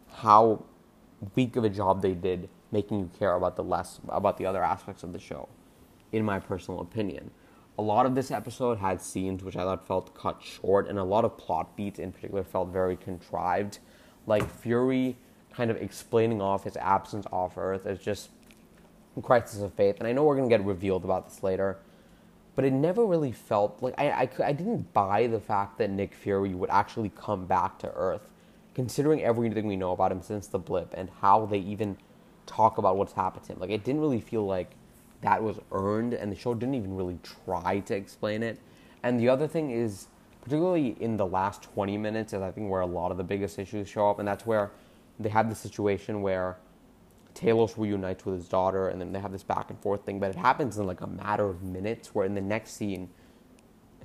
how 0.08 0.64
weak 1.34 1.56
of 1.56 1.64
a 1.64 1.70
job 1.70 2.02
they 2.02 2.14
did 2.14 2.48
making 2.72 3.00
you 3.00 3.10
care 3.18 3.34
about 3.34 3.56
the 3.56 3.64
less 3.64 4.00
about 4.08 4.38
the 4.38 4.46
other 4.46 4.62
aspects 4.62 5.02
of 5.02 5.12
the 5.12 5.18
show, 5.18 5.48
in 6.12 6.24
my 6.24 6.38
personal 6.38 6.80
opinion. 6.80 7.30
A 7.78 7.82
lot 7.82 8.04
of 8.04 8.14
this 8.14 8.30
episode 8.30 8.78
had 8.78 9.00
scenes 9.00 9.42
which 9.42 9.56
I 9.56 9.62
thought 9.62 9.86
felt 9.86 10.14
cut 10.14 10.42
short, 10.42 10.88
and 10.88 10.98
a 10.98 11.04
lot 11.04 11.24
of 11.24 11.38
plot 11.38 11.76
beats 11.76 11.98
in 11.98 12.12
particular 12.12 12.44
felt 12.44 12.68
very 12.68 12.96
contrived. 12.96 13.78
Like 14.26 14.48
Fury 14.50 15.16
kind 15.52 15.70
of 15.70 15.76
explaining 15.76 16.40
off 16.40 16.64
his 16.64 16.76
absence 16.76 17.26
off 17.32 17.56
Earth 17.56 17.86
as 17.86 17.98
just 17.98 18.30
a 19.16 19.22
crisis 19.22 19.60
of 19.60 19.74
faith. 19.74 19.96
And 19.98 20.06
I 20.06 20.12
know 20.12 20.24
we're 20.24 20.36
going 20.36 20.48
to 20.48 20.56
get 20.56 20.64
revealed 20.64 21.04
about 21.04 21.28
this 21.28 21.42
later, 21.42 21.78
but 22.54 22.64
it 22.64 22.72
never 22.72 23.04
really 23.04 23.32
felt 23.32 23.78
like 23.80 23.94
I, 23.98 24.10
I, 24.10 24.28
I 24.44 24.52
didn't 24.52 24.92
buy 24.92 25.26
the 25.26 25.40
fact 25.40 25.78
that 25.78 25.90
Nick 25.90 26.14
Fury 26.14 26.54
would 26.54 26.70
actually 26.70 27.10
come 27.14 27.46
back 27.46 27.78
to 27.80 27.92
Earth, 27.94 28.28
considering 28.74 29.22
everything 29.22 29.66
we 29.66 29.76
know 29.76 29.92
about 29.92 30.12
him 30.12 30.22
since 30.22 30.46
the 30.46 30.58
blip 30.58 30.94
and 30.96 31.10
how 31.20 31.46
they 31.46 31.58
even 31.58 31.96
talk 32.46 32.78
about 32.78 32.96
what's 32.96 33.12
happened 33.12 33.44
to 33.44 33.52
him. 33.52 33.60
Like, 33.60 33.70
it 33.70 33.84
didn't 33.84 34.00
really 34.00 34.20
feel 34.20 34.46
like 34.46 34.72
that 35.22 35.42
was 35.42 35.58
earned, 35.72 36.14
and 36.14 36.30
the 36.32 36.36
show 36.36 36.54
didn't 36.54 36.74
even 36.74 36.96
really 36.96 37.18
try 37.44 37.80
to 37.80 37.94
explain 37.94 38.42
it. 38.42 38.58
And 39.02 39.18
the 39.18 39.28
other 39.28 39.46
thing 39.46 39.70
is, 39.70 40.08
particularly 40.42 40.96
in 41.00 41.16
the 41.16 41.26
last 41.26 41.62
20 41.62 41.96
minutes, 41.98 42.32
is 42.32 42.42
I 42.42 42.50
think 42.50 42.70
where 42.70 42.80
a 42.80 42.86
lot 42.86 43.10
of 43.10 43.16
the 43.16 43.24
biggest 43.24 43.58
issues 43.58 43.88
show 43.88 44.08
up, 44.08 44.18
and 44.18 44.26
that's 44.26 44.46
where 44.46 44.70
they 45.18 45.28
have 45.28 45.48
the 45.48 45.54
situation 45.54 46.22
where 46.22 46.56
Talos 47.34 47.76
reunites 47.76 48.24
with 48.24 48.34
his 48.36 48.48
daughter, 48.48 48.88
and 48.88 49.00
then 49.00 49.12
they 49.12 49.20
have 49.20 49.32
this 49.32 49.42
back 49.42 49.70
and 49.70 49.78
forth 49.80 50.04
thing. 50.04 50.18
But 50.18 50.30
it 50.30 50.36
happens 50.36 50.78
in 50.78 50.86
like 50.86 51.00
a 51.00 51.06
matter 51.06 51.48
of 51.48 51.62
minutes, 51.62 52.14
where 52.14 52.26
in 52.26 52.34
the 52.34 52.40
next 52.40 52.72
scene, 52.72 53.10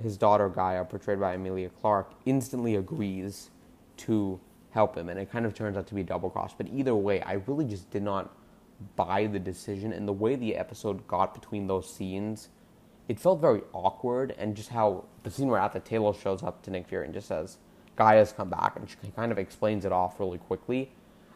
his 0.02 0.16
daughter 0.16 0.48
Gaia, 0.48 0.84
portrayed 0.84 1.20
by 1.20 1.34
Amelia 1.34 1.70
Clarke, 1.70 2.12
instantly 2.26 2.76
agrees 2.76 3.50
to 3.98 4.38
help 4.70 4.94
him, 4.94 5.08
and 5.08 5.18
it 5.18 5.30
kind 5.30 5.46
of 5.46 5.54
turns 5.54 5.76
out 5.76 5.86
to 5.86 5.94
be 5.94 6.02
double 6.02 6.28
cross. 6.28 6.52
But 6.56 6.68
either 6.68 6.94
way, 6.94 7.22
I 7.22 7.34
really 7.46 7.64
just 7.64 7.90
did 7.90 8.02
not 8.02 8.36
buy 8.96 9.26
the 9.26 9.38
decision, 9.38 9.92
and 9.92 10.06
the 10.06 10.12
way 10.12 10.36
the 10.36 10.56
episode 10.56 11.06
got 11.06 11.34
between 11.34 11.66
those 11.66 11.92
scenes, 11.92 12.48
it 13.08 13.20
felt 13.20 13.40
very 13.40 13.62
awkward, 13.72 14.34
and 14.38 14.56
just 14.56 14.70
how 14.70 15.04
the 15.22 15.30
scene 15.30 15.48
where 15.48 15.60
at 15.60 15.72
the 15.72 15.80
table 15.80 16.12
shows 16.12 16.42
up 16.42 16.62
to 16.62 16.70
Nick 16.70 16.88
Fury 16.88 17.04
and 17.04 17.14
just 17.14 17.28
says, 17.28 17.58
Gaia's 17.96 18.32
come 18.32 18.50
back, 18.50 18.76
and 18.76 18.88
she 18.88 18.96
kind 19.14 19.32
of 19.32 19.38
explains 19.38 19.84
it 19.84 19.92
off 19.92 20.20
really 20.20 20.38
quickly 20.38 20.90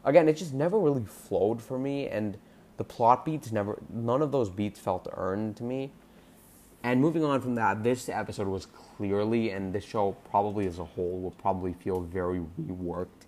again, 0.05 0.29
it 0.29 0.37
just 0.37 0.55
never 0.55 0.79
really 0.79 1.05
flowed 1.05 1.61
for 1.63 1.79
me, 1.79 2.09
and 2.09 2.39
the 2.77 2.85
plot 2.85 3.25
beats 3.25 3.53
never, 3.53 3.79
none 3.93 4.23
of 4.23 4.33
those 4.33 4.49
beats 4.49 4.81
felt 4.81 5.09
earned 5.17 5.57
to 5.57 5.65
me. 5.65 5.93
And 6.83 7.01
moving 7.01 7.25
on 7.25 7.41
from 7.43 7.57
that, 7.57 7.83
this 7.85 8.09
episode 8.09 8.49
was 8.49 8.67
clearly, 8.67 9.51
and 9.51 9.73
this 9.73 9.85
show 9.85 10.17
probably 10.31 10.67
as 10.67 10.79
a 10.79 10.85
whole 10.85 11.21
will 11.21 11.33
probably 11.33 11.75
feel 11.75 12.01
very 12.01 12.41
reworked 12.59 13.20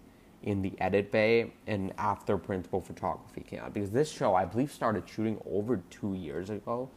in 0.42 0.62
the 0.62 0.72
edit 0.80 1.10
bay 1.10 1.52
and 1.66 1.92
after 1.98 2.36
principal 2.36 2.80
photography 2.80 3.42
came 3.42 3.60
out. 3.60 3.72
Because 3.72 3.90
this 3.90 4.10
show, 4.10 4.34
I 4.34 4.44
believe, 4.44 4.72
started 4.72 5.08
shooting 5.08 5.40
over 5.46 5.78
two 5.90 6.14
years 6.14 6.50
ago. 6.50 6.90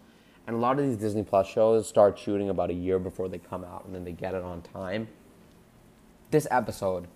And 0.47 0.55
a 0.55 0.59
lot 0.59 0.79
of 0.79 0.85
these 0.85 0.97
Disney 0.97 1.23
Plus 1.23 1.47
shows 1.47 1.87
start 1.87 2.19
shooting 2.19 2.49
about 2.49 2.69
a 2.69 2.73
year 2.73 2.99
before 2.99 3.27
they 3.27 3.39
come 3.39 3.63
out 3.63 3.85
and 3.85 3.95
then 3.95 4.03
they 4.03 4.11
get 4.11 4.35
it 4.35 4.43
on 4.43 4.61
time. 4.61 5.07
This 6.31 6.47
episode 6.51 7.07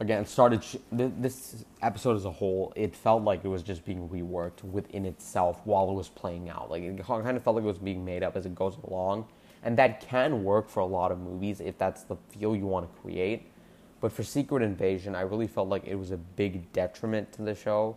again 0.00 0.24
started 0.24 0.62
sh- 0.62 0.76
this 0.92 1.64
episode 1.82 2.16
as 2.16 2.24
a 2.24 2.30
whole 2.30 2.72
it 2.76 2.94
felt 2.94 3.22
like 3.24 3.44
it 3.44 3.48
was 3.48 3.62
just 3.62 3.84
being 3.84 4.08
reworked 4.08 4.62
within 4.62 5.04
itself 5.04 5.60
while 5.64 5.90
it 5.90 5.94
was 5.94 6.08
playing 6.08 6.48
out 6.48 6.70
like 6.70 6.82
it 6.82 7.04
kind 7.04 7.36
of 7.36 7.42
felt 7.42 7.56
like 7.56 7.64
it 7.64 7.68
was 7.68 7.78
being 7.78 8.04
made 8.04 8.22
up 8.22 8.36
as 8.36 8.46
it 8.46 8.54
goes 8.54 8.76
along 8.84 9.26
and 9.64 9.76
that 9.76 10.00
can 10.00 10.44
work 10.44 10.68
for 10.68 10.80
a 10.80 10.86
lot 10.86 11.10
of 11.10 11.18
movies 11.18 11.60
if 11.60 11.76
that's 11.78 12.04
the 12.04 12.16
feel 12.30 12.54
you 12.54 12.66
want 12.66 12.88
to 12.88 13.00
create 13.00 13.50
but 14.00 14.12
for 14.12 14.22
secret 14.22 14.62
invasion 14.62 15.14
i 15.14 15.20
really 15.20 15.46
felt 15.46 15.68
like 15.68 15.84
it 15.86 15.96
was 15.96 16.10
a 16.10 16.16
big 16.16 16.70
detriment 16.72 17.30
to 17.32 17.42
the 17.42 17.54
show 17.54 17.96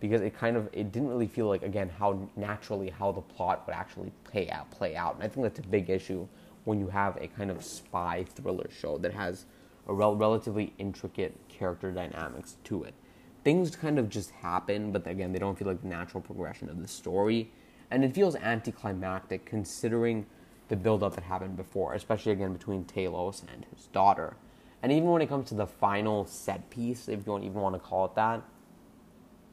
because 0.00 0.20
it 0.20 0.36
kind 0.36 0.56
of 0.56 0.68
it 0.72 0.92
didn't 0.92 1.08
really 1.08 1.26
feel 1.26 1.48
like 1.48 1.62
again 1.62 1.88
how 1.88 2.28
naturally 2.36 2.90
how 2.90 3.10
the 3.10 3.20
plot 3.20 3.64
would 3.66 3.74
actually 3.74 4.12
play 4.24 4.48
out 4.50 4.70
play 4.70 4.94
out 4.94 5.14
and 5.14 5.24
i 5.24 5.28
think 5.28 5.42
that's 5.42 5.58
a 5.58 5.68
big 5.68 5.90
issue 5.90 6.26
when 6.64 6.78
you 6.78 6.88
have 6.88 7.16
a 7.16 7.26
kind 7.28 7.50
of 7.50 7.64
spy 7.64 8.24
thriller 8.34 8.68
show 8.70 8.98
that 8.98 9.14
has 9.14 9.46
a 9.88 9.94
rel- 9.94 10.16
relatively 10.16 10.74
intricate 10.78 11.34
character 11.48 11.90
dynamics 11.90 12.56
to 12.64 12.84
it. 12.84 12.94
Things 13.42 13.74
kind 13.74 13.98
of 13.98 14.08
just 14.08 14.30
happen, 14.30 14.92
but 14.92 15.06
again, 15.06 15.32
they 15.32 15.38
don't 15.38 15.58
feel 15.58 15.66
like 15.66 15.80
the 15.80 15.88
natural 15.88 16.20
progression 16.20 16.68
of 16.68 16.80
the 16.80 16.88
story. 16.88 17.50
And 17.90 18.04
it 18.04 18.14
feels 18.14 18.36
anticlimactic 18.36 19.46
considering 19.46 20.26
the 20.68 20.76
build-up 20.76 21.14
that 21.14 21.24
happened 21.24 21.56
before, 21.56 21.94
especially 21.94 22.32
again 22.32 22.52
between 22.52 22.84
Talos 22.84 23.42
and 23.50 23.64
his 23.74 23.86
daughter. 23.86 24.36
And 24.82 24.92
even 24.92 25.08
when 25.08 25.22
it 25.22 25.28
comes 25.28 25.48
to 25.48 25.54
the 25.54 25.66
final 25.66 26.24
set 26.26 26.70
piece, 26.70 27.08
if 27.08 27.18
you 27.18 27.24
don't 27.24 27.42
even 27.42 27.60
want 27.60 27.74
to 27.74 27.80
call 27.80 28.04
it 28.04 28.14
that, 28.14 28.42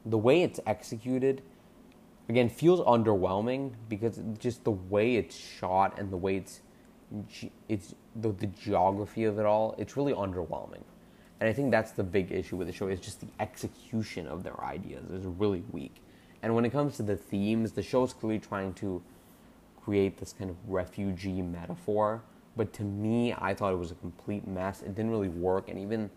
the 0.04 0.18
way 0.18 0.42
it's 0.42 0.60
executed, 0.66 1.42
again, 2.28 2.48
feels 2.48 2.80
underwhelming 2.80 3.72
because 3.88 4.20
just 4.38 4.64
the 4.64 4.70
way 4.70 5.16
it's 5.16 5.36
shot 5.36 5.98
and 5.98 6.12
the 6.12 6.16
way 6.16 6.36
it's 6.36 6.60
it's 7.68 7.94
the, 8.16 8.32
the 8.32 8.46
geography 8.46 9.24
of 9.24 9.38
it 9.38 9.46
all, 9.46 9.76
it's 9.78 9.96
really 9.96 10.12
underwhelming. 10.12 10.82
And 11.38 11.48
I 11.48 11.52
think 11.52 11.70
that's 11.70 11.92
the 11.92 12.02
big 12.02 12.32
issue 12.32 12.56
with 12.56 12.66
the 12.66 12.72
show 12.72 12.88
is 12.88 12.98
just 12.98 13.20
the 13.20 13.28
execution 13.38 14.26
of 14.26 14.42
their 14.42 14.60
ideas 14.64 15.10
is 15.10 15.24
really 15.26 15.62
weak. 15.70 16.02
And 16.42 16.54
when 16.54 16.64
it 16.64 16.70
comes 16.70 16.96
to 16.96 17.02
the 17.02 17.16
themes, 17.16 17.72
the 17.72 17.82
show 17.82 18.04
is 18.04 18.12
clearly 18.12 18.38
trying 18.38 18.72
to 18.74 19.02
create 19.84 20.18
this 20.18 20.32
kind 20.32 20.50
of 20.50 20.56
refugee 20.66 21.42
metaphor. 21.42 22.22
But 22.56 22.72
to 22.74 22.82
me, 22.82 23.34
I 23.36 23.54
thought 23.54 23.72
it 23.72 23.78
was 23.78 23.90
a 23.90 23.96
complete 23.96 24.46
mess. 24.46 24.82
It 24.82 24.94
didn't 24.94 25.10
really 25.10 25.28
work, 25.28 25.68
and 25.68 25.78
even 25.78 26.10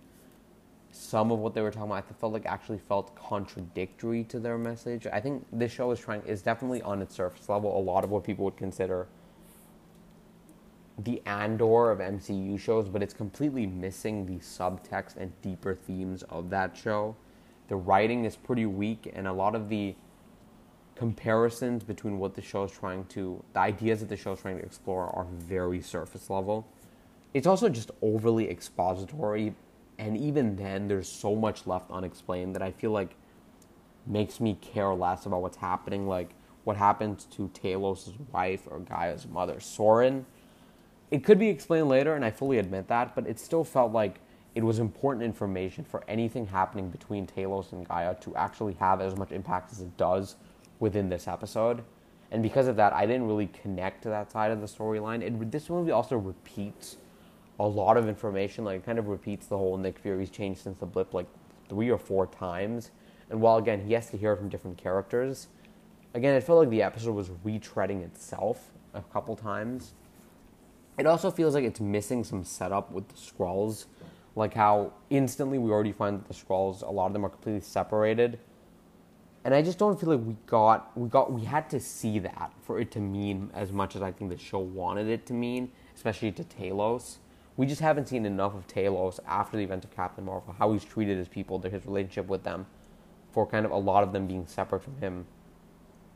some 0.91 1.31
of 1.31 1.39
what 1.39 1.53
they 1.53 1.61
were 1.61 1.69
talking 1.69 1.91
about, 1.91 2.05
I 2.09 2.13
felt 2.13 2.33
like 2.33 2.45
actually 2.45 2.79
felt 2.79 3.13
contradictory 3.15 4.23
to 4.25 4.39
their 4.39 4.57
message. 4.57 5.05
I 5.05 5.19
think 5.19 5.45
this 5.51 5.71
show 5.71 5.91
is 5.91 5.99
trying 5.99 6.23
is 6.23 6.41
definitely 6.41 6.81
on 6.81 7.01
its 7.01 7.15
surface 7.15 7.47
level 7.49 7.77
a 7.77 7.81
lot 7.81 8.03
of 8.03 8.09
what 8.09 8.23
people 8.23 8.45
would 8.45 8.57
consider 8.57 9.07
the 11.03 11.21
Andor 11.25 11.91
of 11.91 11.99
MCU 11.99 12.59
shows, 12.59 12.89
but 12.89 13.01
it's 13.01 13.13
completely 13.13 13.65
missing 13.65 14.25
the 14.25 14.37
subtext 14.37 15.15
and 15.17 15.31
deeper 15.41 15.73
themes 15.73 16.23
of 16.23 16.49
that 16.49 16.75
show. 16.75 17.15
The 17.67 17.75
writing 17.75 18.25
is 18.25 18.35
pretty 18.35 18.65
weak, 18.65 19.11
and 19.13 19.27
a 19.27 19.33
lot 19.33 19.55
of 19.55 19.69
the 19.69 19.95
comparisons 20.99 21.83
between 21.83 22.19
what 22.19 22.35
the 22.35 22.41
show 22.41 22.65
is 22.65 22.71
trying 22.71 23.05
to, 23.05 23.43
the 23.53 23.59
ideas 23.59 24.01
that 24.01 24.09
the 24.09 24.17
show 24.17 24.33
is 24.33 24.41
trying 24.41 24.57
to 24.57 24.63
explore, 24.63 25.07
are 25.15 25.25
very 25.39 25.81
surface 25.81 26.29
level. 26.29 26.67
It's 27.33 27.47
also 27.47 27.69
just 27.69 27.89
overly 28.01 28.49
expository, 28.49 29.55
and 29.97 30.15
even 30.15 30.55
then, 30.55 30.87
there's 30.87 31.09
so 31.09 31.35
much 31.35 31.65
left 31.65 31.89
unexplained 31.89 32.53
that 32.55 32.61
I 32.61 32.71
feel 32.71 32.91
like 32.91 33.15
makes 34.05 34.39
me 34.39 34.57
care 34.61 34.93
less 34.93 35.25
about 35.25 35.41
what's 35.41 35.57
happening, 35.57 36.07
like 36.07 36.31
what 36.65 36.77
happens 36.77 37.25
to 37.31 37.49
Talos' 37.49 38.13
wife 38.31 38.67
or 38.69 38.79
Gaia's 38.79 39.25
mother, 39.25 39.59
Soren 39.59 40.25
it 41.11 41.23
could 41.23 41.39
be 41.39 41.49
explained 41.49 41.89
later, 41.89 42.15
and 42.15 42.23
I 42.23 42.31
fully 42.31 42.59
admit 42.59 42.87
that, 42.87 43.15
but 43.15 43.25
it 43.27 43.39
still 43.39 43.63
felt 43.63 43.91
like 43.91 44.19
it 44.55 44.63
was 44.63 44.79
important 44.79 45.23
information 45.23 45.83
for 45.83 46.03
anything 46.07 46.45
happening 46.45 46.89
between 46.89 47.25
Talos 47.25 47.71
and 47.71 47.87
Gaia 47.87 48.15
to 48.21 48.35
actually 48.35 48.73
have 48.75 49.01
as 49.01 49.15
much 49.15 49.31
impact 49.31 49.71
as 49.71 49.81
it 49.81 49.95
does 49.97 50.35
within 50.79 51.09
this 51.09 51.27
episode. 51.27 51.83
and 52.31 52.43
because 52.43 52.67
of 52.67 52.75
that, 52.75 52.93
I 52.93 53.05
didn't 53.05 53.27
really 53.27 53.47
connect 53.47 54.03
to 54.03 54.09
that 54.09 54.31
side 54.31 54.51
of 54.51 54.61
the 54.61 54.67
storyline. 54.67 55.21
It 55.23 55.51
this 55.51 55.69
movie 55.69 55.91
also 55.91 56.15
repeats 56.17 56.97
a 57.59 57.67
lot 57.67 57.97
of 57.97 58.07
information. 58.07 58.63
Like, 58.63 58.77
it 58.77 58.85
kind 58.85 58.99
of 58.99 59.07
repeats 59.07 59.47
the 59.47 59.57
whole 59.57 59.77
Nick 59.77 59.97
Fury's 59.99 60.29
changed 60.29 60.61
since 60.61 60.79
the 60.79 60.85
blip 60.85 61.13
like 61.13 61.25
three 61.67 61.89
or 61.89 61.97
four 61.97 62.27
times. 62.27 62.91
And 63.29 63.41
while 63.41 63.57
again 63.57 63.85
he 63.85 63.93
has 63.93 64.09
to 64.11 64.17
hear 64.17 64.35
from 64.35 64.49
different 64.49 64.77
characters, 64.77 65.47
again 66.13 66.35
it 66.35 66.43
felt 66.43 66.59
like 66.59 66.69
the 66.69 66.81
episode 66.83 67.13
was 67.13 67.29
retreading 67.29 68.03
itself 68.03 68.71
a 68.93 69.01
couple 69.01 69.35
times. 69.35 69.93
It 70.97 71.05
also 71.05 71.31
feels 71.31 71.53
like 71.53 71.63
it's 71.63 71.79
missing 71.79 72.23
some 72.23 72.43
setup 72.43 72.91
with 72.91 73.07
the 73.07 73.15
Skrulls, 73.15 73.85
like 74.35 74.53
how 74.53 74.93
instantly 75.09 75.57
we 75.57 75.71
already 75.71 75.93
find 75.93 76.19
that 76.19 76.27
the 76.27 76.33
Skrulls, 76.33 76.81
a 76.81 76.91
lot 76.91 77.07
of 77.07 77.13
them 77.13 77.25
are 77.25 77.29
completely 77.29 77.61
separated, 77.61 78.39
and 79.43 79.53
I 79.53 79.61
just 79.61 79.77
don't 79.77 79.99
feel 79.99 80.09
like 80.09 80.25
we 80.25 80.35
got 80.45 80.97
we 80.97 81.07
got 81.07 81.31
we 81.31 81.43
had 81.45 81.69
to 81.69 81.79
see 81.79 82.19
that 82.19 82.51
for 82.61 82.79
it 82.79 82.91
to 82.91 82.99
mean 82.99 83.49
as 83.53 83.71
much 83.71 83.95
as 83.95 84.01
I 84.01 84.11
think 84.11 84.31
the 84.31 84.37
show 84.37 84.59
wanted 84.59 85.07
it 85.07 85.25
to 85.27 85.33
mean, 85.33 85.71
especially 85.95 86.31
to 86.33 86.43
Talos. 86.43 87.17
We 87.57 87.65
just 87.65 87.81
haven't 87.81 88.07
seen 88.07 88.25
enough 88.25 88.53
of 88.55 88.67
Talos 88.67 89.19
after 89.27 89.57
the 89.57 89.63
event 89.63 89.83
of 89.83 89.91
Captain 89.91 90.25
Marvel, 90.25 90.55
how 90.57 90.71
he's 90.71 90.85
treated 90.85 91.17
his 91.17 91.27
people, 91.27 91.59
his 91.59 91.85
relationship 91.85 92.27
with 92.27 92.43
them, 92.43 92.67
for 93.31 93.45
kind 93.45 93.65
of 93.65 93.71
a 93.71 93.77
lot 93.77 94.03
of 94.03 94.13
them 94.13 94.27
being 94.27 94.47
separate 94.47 94.83
from 94.83 94.97
him 94.97 95.25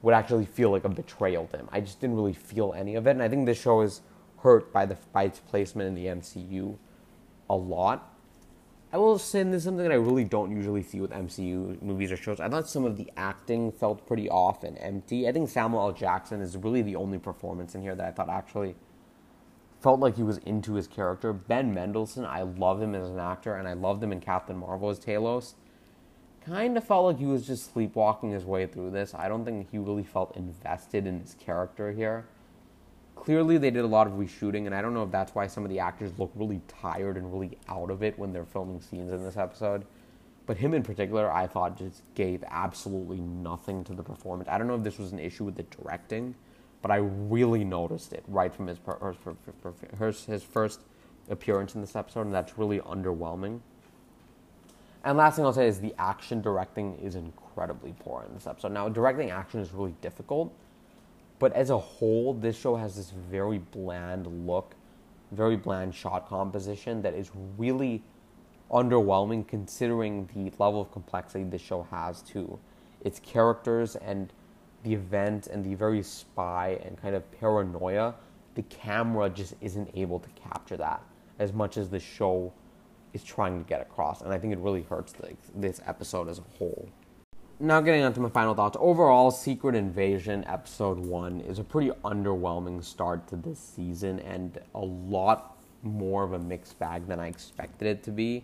would 0.02 0.14
actually 0.14 0.46
feel 0.46 0.70
like 0.70 0.84
a 0.84 0.90
betrayal 0.90 1.48
to 1.48 1.58
him. 1.58 1.70
I 1.72 1.80
just 1.82 2.00
didn't 2.00 2.18
really 2.18 2.34
feel 2.34 2.74
any 2.74 2.96
of 2.96 3.08
it, 3.08 3.12
and 3.12 3.24
I 3.24 3.30
think 3.30 3.46
this 3.46 3.60
show 3.60 3.82
is 3.82 4.02
hurt 4.40 4.72
by 4.72 4.86
the 4.86 4.98
by 5.12 5.24
its 5.24 5.40
placement 5.40 5.88
in 5.88 5.96
the 5.96 6.06
MCU 6.06 6.78
a 7.50 7.56
lot. 7.56 8.13
I 8.94 8.98
will 8.98 9.18
say 9.18 9.42
this 9.42 9.56
is 9.56 9.64
something 9.64 9.84
that 9.84 9.92
I 9.92 9.96
really 9.96 10.24
don't 10.24 10.56
usually 10.56 10.84
see 10.84 11.02
with 11.02 11.10
MCU 11.10 11.82
movies 11.82 12.12
or 12.12 12.16
shows. 12.16 12.40
I 12.40 12.48
thought 12.48 12.70
some 12.70 12.86
of 12.86 12.96
the 12.96 13.12
acting 13.18 13.72
felt 13.72 14.06
pretty 14.06 14.30
off 14.30 14.64
and 14.64 14.78
empty. 14.78 15.28
I 15.28 15.32
think 15.32 15.50
Samuel 15.50 15.82
L. 15.82 15.92
Jackson 15.92 16.42
is 16.42 16.56
really 16.56 16.84
the 16.84 16.96
only 16.96 17.18
performance 17.18 17.74
in 17.74 17.82
here 17.82 17.96
that 17.96 18.08
I 18.08 18.12
thought 18.12 18.30
actually 18.30 18.76
felt 19.82 20.00
like 20.00 20.16
he 20.16 20.22
was 20.22 20.38
into 20.40 20.76
his 20.76 20.88
character. 20.88 21.34
Ben 21.34 21.74
Mendelsohn, 21.74 22.24
I 22.24 22.44
love 22.44 22.84
him 22.84 22.94
as 22.94 23.10
an 23.10 23.18
actor, 23.18 23.56
and 23.56 23.68
I 23.68 23.74
loved 23.74 24.04
him 24.04 24.12
in 24.12 24.22
Captain 24.22 24.58
Marvel 24.58 24.92
as 24.92 25.00
Talos. 25.00 25.56
Kind 26.46 26.78
of 26.78 26.84
felt 26.84 27.06
like 27.06 27.18
he 27.18 27.26
was 27.26 27.48
just 27.48 27.74
sleepwalking 27.74 28.30
his 28.30 28.46
way 28.46 28.68
through 28.68 28.92
this. 28.92 29.16
I 29.16 29.28
don't 29.28 29.44
think 29.44 29.72
he 29.72 29.80
really 29.80 30.04
felt 30.04 30.38
invested 30.38 31.08
in 31.08 31.20
his 31.20 31.34
character 31.34 31.92
here 31.94 32.26
clearly 33.16 33.58
they 33.58 33.72
did 33.72 33.84
a 33.84 33.88
lot 33.88 34.08
of 34.08 34.14
reshooting, 34.14 34.66
and 34.66 34.76
I 34.76 34.82
don't 34.82 34.94
know 34.94 35.04
if 35.04 35.12
that's 35.12 35.34
why 35.34 35.48
some 35.48 35.64
of 35.64 35.70
the 35.70 35.80
actors 35.80 36.12
look 36.18 36.32
really 36.36 36.62
tired 36.68 37.18
and 37.18 37.32
really 37.32 37.58
out 37.70 37.90
of 37.90 38.04
it 38.04 38.18
when 38.18 38.34
they're 38.34 38.46
filming 38.46 38.82
scenes 38.82 39.12
in 39.12 39.24
this 39.24 39.38
episode. 39.38 39.86
But 40.46 40.58
him 40.58 40.74
in 40.74 40.84
particular, 40.84 41.32
I 41.32 41.48
thought 41.48 41.78
just 41.78 42.02
gave 42.16 42.44
absolutely 42.50 43.22
nothing 43.22 43.84
to 43.86 43.94
the 43.94 44.04
performance. 44.04 44.50
I 44.50 44.58
don't 44.58 44.68
know 44.68 44.76
if 44.76 44.84
this 44.84 44.98
was 44.98 45.14
an 45.14 45.20
issue 45.20 45.46
with 45.46 45.56
the 45.56 45.64
directing, 45.64 46.36
but 46.82 46.92
I 46.92 46.98
really 46.98 47.64
noticed 47.64 48.12
it 48.12 48.24
right 48.28 48.54
from 48.54 48.68
his 48.68 48.78
his, 50.00 50.26
his 50.26 50.44
first 50.44 50.82
appearance 51.30 51.76
in 51.76 51.82
this 51.82 51.96
episode, 51.96 52.26
and 52.26 52.34
that's 52.34 52.58
really 52.58 52.80
underwhelming. 52.82 53.62
And 55.06 55.18
last 55.18 55.36
thing 55.36 55.46
I'll 55.46 55.54
say 55.54 55.68
is 55.68 55.80
the 55.80 55.94
action 55.98 56.42
directing 56.42 56.98
is 56.98 57.16
incredibly 57.16 57.94
poor 58.00 58.24
in 58.28 58.34
this 58.34 58.48
episode. 58.48 58.72
Now, 58.72 58.90
directing 58.90 59.32
action 59.32 59.60
is 59.60 59.74
really 59.74 59.96
difficult 60.02 60.54
but 61.40 61.54
as 61.54 61.70
a 61.70 61.78
whole, 61.78 62.34
this 62.34 62.58
show 62.58 62.76
has 62.76 62.96
this 62.96 63.12
very 63.12 63.58
bland 63.58 64.48
look, 64.48 64.76
very 65.32 65.58
bland 65.58 65.94
shot 65.94 66.28
composition 66.28 67.02
that 67.02 67.14
is 67.14 67.32
really 67.58 68.04
underwhelming 68.72 69.48
considering 69.48 70.28
the 70.34 70.52
level 70.64 70.82
of 70.82 70.92
complexity 70.92 71.44
this 71.44 71.62
show 71.62 71.84
has 71.92 72.22
to 72.22 72.58
its 73.02 73.20
characters 73.20 73.96
and 73.98 74.34
the 74.84 74.94
event 74.94 75.48
and 75.48 75.64
the 75.64 75.76
very 75.76 76.02
spy 76.02 76.80
and 76.84 77.02
kind 77.02 77.16
of 77.16 77.30
paranoia. 77.40 78.16
The 78.56 78.64
camera 78.64 79.30
just 79.30 79.56
isn't 79.62 79.90
able 79.94 80.20
to 80.20 80.30
capture 80.30 80.78
that 80.78 81.02
as 81.40 81.54
much 81.54 81.78
as 81.78 81.90
the 81.90 82.00
show 82.00 82.54
is 83.14 83.24
trying 83.24 83.62
to 83.62 83.68
get 83.68 83.82
across, 83.82 84.22
and 84.22 84.34
I 84.34 84.40
think 84.40 84.54
it 84.54 84.60
really 84.60 84.84
hurts 84.84 85.14
the, 85.14 85.36
this 85.56 85.82
episode 85.86 86.28
as 86.30 86.40
a 86.40 86.58
whole 86.58 86.90
now 87.64 87.80
getting 87.80 88.04
on 88.04 88.14
to 88.14 88.20
my 88.20 88.30
final 88.30 88.54
thoughts. 88.54 88.76
Overall, 88.78 89.32
Secret 89.32 89.74
Invasion 89.74 90.44
Episode 90.48 91.00
1 91.00 91.40
is 91.42 91.60
a 91.60 91.64
pretty 91.64 91.92
underwhelming 92.04 92.84
start 92.84 93.26
to 93.30 93.38
this 93.38 93.58
season 93.58 94.20
and 94.20 94.60
a 94.76 94.82
lot 94.82 95.56
more 95.82 96.26
of 96.26 96.34
a 96.34 96.40
mixed 96.40 96.78
bag 96.78 97.08
than 97.08 97.22
I 97.22 97.28
expected 97.28 97.88
it 97.88 98.04
to 98.04 98.12
be. 98.12 98.44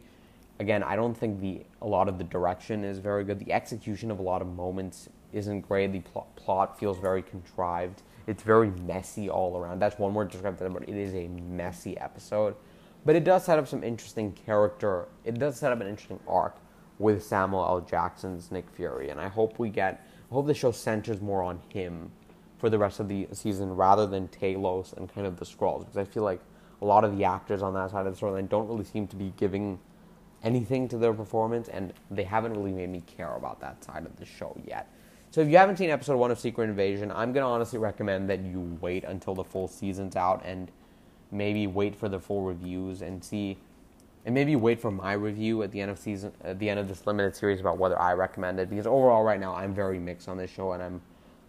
Again, 0.60 0.84
I 0.84 0.96
don't 0.96 1.16
think 1.16 1.42
the 1.42 1.64
a 1.82 1.88
lot 1.88 2.08
of 2.08 2.18
the 2.18 2.24
direction 2.24 2.86
is 2.86 3.00
very 3.00 3.26
good. 3.26 3.40
The 3.40 3.52
execution 3.52 4.10
of 4.10 4.20
a 4.20 4.22
lot 4.22 4.42
of 4.42 4.48
moments 4.48 5.10
isn't 5.34 5.68
great. 5.68 5.92
The 5.92 6.00
pl- 6.00 6.28
plot 6.38 6.80
feels 6.80 6.98
very 6.98 7.22
contrived. 7.22 8.04
It's 8.26 8.44
very 8.44 8.72
messy 8.72 9.30
all 9.30 9.58
around. 9.58 9.80
That's 9.80 10.00
one 10.00 10.14
word 10.14 10.30
to 10.32 10.38
describe 10.38 10.62
it, 10.62 10.74
but 10.74 10.84
it 10.84 10.96
is 10.96 11.14
a 11.14 11.28
messy 11.28 11.98
episode. 11.98 12.56
But 13.06 13.18
it 13.18 13.26
does 13.26 13.44
set 13.44 13.60
up 13.60 13.68
some 13.68 13.84
interesting 13.84 14.32
character. 14.32 15.10
It 15.26 15.40
does 15.40 15.58
set 15.58 15.74
up 15.74 15.82
an 15.82 15.88
interesting 15.88 16.22
arc 16.26 16.56
with 17.00 17.24
Samuel 17.24 17.66
L. 17.66 17.82
Jackson's 17.82 18.52
Nick 18.52 18.70
Fury, 18.70 19.10
and 19.10 19.20
I 19.20 19.30
hope 19.30 19.58
we 19.58 19.70
get. 19.70 20.06
I 20.30 20.34
hope 20.34 20.46
the 20.46 20.54
show 20.54 20.72
centers 20.72 21.22
more 21.22 21.42
on 21.42 21.60
him 21.70 22.12
for 22.60 22.70
the 22.70 22.78
rest 22.78 23.00
of 23.00 23.08
the 23.08 23.28
season 23.32 23.76
rather 23.76 24.06
than 24.06 24.28
Talos 24.28 24.96
and 24.96 25.12
kind 25.12 25.26
of 25.26 25.38
the 25.38 25.46
Skrulls, 25.46 25.80
because 25.80 25.98
I 25.98 26.04
feel 26.04 26.24
like 26.24 26.42
a 26.82 26.86
lot 26.86 27.04
of 27.04 27.18
the 27.18 27.24
actors 27.24 27.62
on 27.62 27.74
that 27.74 27.92
side 27.92 28.06
of 28.06 28.18
the 28.18 28.26
storyline 28.26 28.48
don't 28.48 28.68
really 28.68 28.84
seem 28.84 29.08
to 29.08 29.16
be 29.16 29.34
giving 29.38 29.80
anything 30.44 30.88
to 30.90 30.98
their 30.98 31.14
performance, 31.14 31.68
and 31.70 31.94
they 32.12 32.24
haven't 32.24 32.54
really 32.54 32.72
made 32.72 32.90
me 32.90 33.02
care 33.02 33.34
about 33.36 33.60
that 33.62 33.84
side 33.84 34.06
of 34.06 34.16
the 34.18 34.26
show 34.26 34.56
yet. 34.66 34.88
So 35.32 35.42
if 35.42 35.48
you 35.48 35.58
haven't 35.58 35.78
seen 35.78 35.90
episode 35.90 36.18
one 36.18 36.32
of 36.32 36.40
Secret 36.40 36.70
Invasion, 36.70 37.12
I'm 37.12 37.34
gonna 37.34 37.50
honestly 37.50 37.80
recommend 37.80 38.30
that 38.30 38.42
you 38.42 38.78
wait 38.82 39.04
until 39.04 39.36
the 39.36 39.44
full 39.44 39.68
season's 39.68 40.16
out 40.16 40.42
and 40.44 40.72
maybe 41.32 41.68
wait 41.68 41.96
for 41.96 42.10
the 42.10 42.20
full 42.20 42.42
reviews 42.42 43.02
and 43.02 43.24
see 43.24 43.58
and 44.30 44.36
maybe 44.36 44.56
wait 44.56 44.80
for 44.80 44.92
my 44.92 45.14
review 45.14 45.64
at 45.64 45.72
the 45.72 45.82
end 45.82 45.90
of 45.90 45.98
season 45.98 46.32
at 46.44 46.60
the 46.60 46.70
end 46.70 46.80
of 46.80 46.88
this 46.88 47.08
limited 47.08 47.36
series 47.36 47.60
about 47.60 47.80
whether 47.80 48.00
I 48.00 48.14
recommend 48.14 48.60
it 48.60 48.70
because 48.70 48.86
overall 48.86 49.24
right 49.24 49.40
now 49.40 49.56
I'm 49.56 49.74
very 49.74 49.98
mixed 49.98 50.30
on 50.30 50.38
this 50.38 50.52
show 50.52 50.74
and 50.74 50.84
I'm 50.84 51.02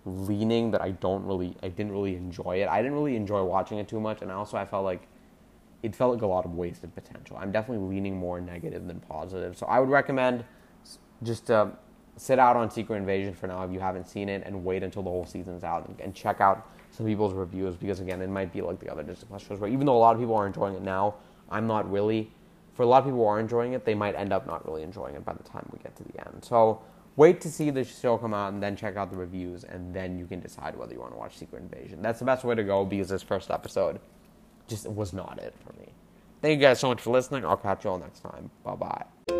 leaning 0.06 0.70
that 0.70 0.80
I 0.80 0.92
don't 0.92 1.22
really 1.26 1.54
I 1.62 1.68
didn't 1.68 1.92
really 1.92 2.16
enjoy 2.16 2.62
it. 2.62 2.68
I 2.68 2.80
didn't 2.80 2.94
really 2.94 3.16
enjoy 3.16 3.44
watching 3.44 3.76
it 3.76 3.86
too 3.86 4.00
much 4.00 4.22
and 4.22 4.32
also 4.32 4.56
I 4.56 4.64
felt 4.64 4.84
like 4.84 5.02
it 5.82 5.94
felt 5.94 6.14
like 6.14 6.22
a 6.22 6.26
lot 6.26 6.46
of 6.46 6.54
wasted 6.54 6.94
potential. 6.94 7.36
I'm 7.38 7.52
definitely 7.52 7.86
leaning 7.86 8.16
more 8.16 8.40
negative 8.40 8.86
than 8.86 8.98
positive. 9.00 9.58
So 9.58 9.66
I 9.66 9.78
would 9.78 9.90
recommend 9.90 10.42
just 11.22 11.50
uh, 11.50 11.66
sit 12.16 12.38
out 12.38 12.56
on 12.56 12.70
Secret 12.70 12.96
Invasion 12.96 13.34
for 13.34 13.46
now 13.46 13.62
if 13.62 13.70
you 13.70 13.80
haven't 13.80 14.08
seen 14.08 14.30
it 14.30 14.42
and 14.46 14.64
wait 14.64 14.82
until 14.82 15.02
the 15.02 15.10
whole 15.10 15.26
season's 15.26 15.64
out 15.64 15.86
and, 15.86 16.00
and 16.00 16.14
check 16.14 16.40
out 16.40 16.66
some 16.92 17.04
people's 17.04 17.34
reviews 17.34 17.76
because 17.76 18.00
again 18.00 18.22
it 18.22 18.30
might 18.30 18.54
be 18.54 18.62
like 18.62 18.80
the 18.80 18.90
other 18.90 19.02
Disney 19.02 19.26
Plus 19.28 19.46
shows 19.46 19.60
where 19.60 19.68
even 19.68 19.84
though 19.84 19.98
a 19.98 19.98
lot 19.98 20.14
of 20.14 20.18
people 20.22 20.34
are 20.34 20.46
enjoying 20.46 20.76
it 20.76 20.82
now, 20.82 21.16
I'm 21.50 21.66
not 21.66 21.90
really 21.92 22.32
for 22.80 22.84
a 22.84 22.86
lot 22.86 23.00
of 23.00 23.04
people 23.04 23.18
who 23.18 23.26
are 23.26 23.38
enjoying 23.38 23.74
it, 23.74 23.84
they 23.84 23.94
might 23.94 24.14
end 24.14 24.32
up 24.32 24.46
not 24.46 24.66
really 24.66 24.82
enjoying 24.82 25.14
it 25.14 25.22
by 25.22 25.34
the 25.34 25.42
time 25.42 25.68
we 25.70 25.78
get 25.80 25.94
to 25.96 26.02
the 26.02 26.18
end. 26.26 26.42
So 26.42 26.80
wait 27.16 27.38
to 27.42 27.50
see 27.50 27.68
the 27.68 27.84
show 27.84 28.16
come 28.16 28.32
out 28.32 28.54
and 28.54 28.62
then 28.62 28.74
check 28.74 28.96
out 28.96 29.10
the 29.10 29.18
reviews, 29.18 29.64
and 29.64 29.92
then 29.92 30.18
you 30.18 30.24
can 30.24 30.40
decide 30.40 30.74
whether 30.78 30.94
you 30.94 30.98
want 30.98 31.12
to 31.12 31.18
watch 31.18 31.36
Secret 31.36 31.60
Invasion. 31.60 32.00
That's 32.00 32.20
the 32.20 32.24
best 32.24 32.42
way 32.42 32.54
to 32.54 32.64
go 32.64 32.86
because 32.86 33.10
this 33.10 33.22
first 33.22 33.50
episode 33.50 34.00
just 34.66 34.88
was 34.88 35.12
not 35.12 35.38
it 35.42 35.54
for 35.62 35.78
me. 35.78 35.88
Thank 36.40 36.58
you 36.58 36.66
guys 36.66 36.80
so 36.80 36.88
much 36.88 37.02
for 37.02 37.10
listening. 37.10 37.44
I'll 37.44 37.58
catch 37.58 37.84
you 37.84 37.90
all 37.90 37.98
next 37.98 38.20
time. 38.20 38.50
Bye 38.64 38.76
bye. 38.76 39.39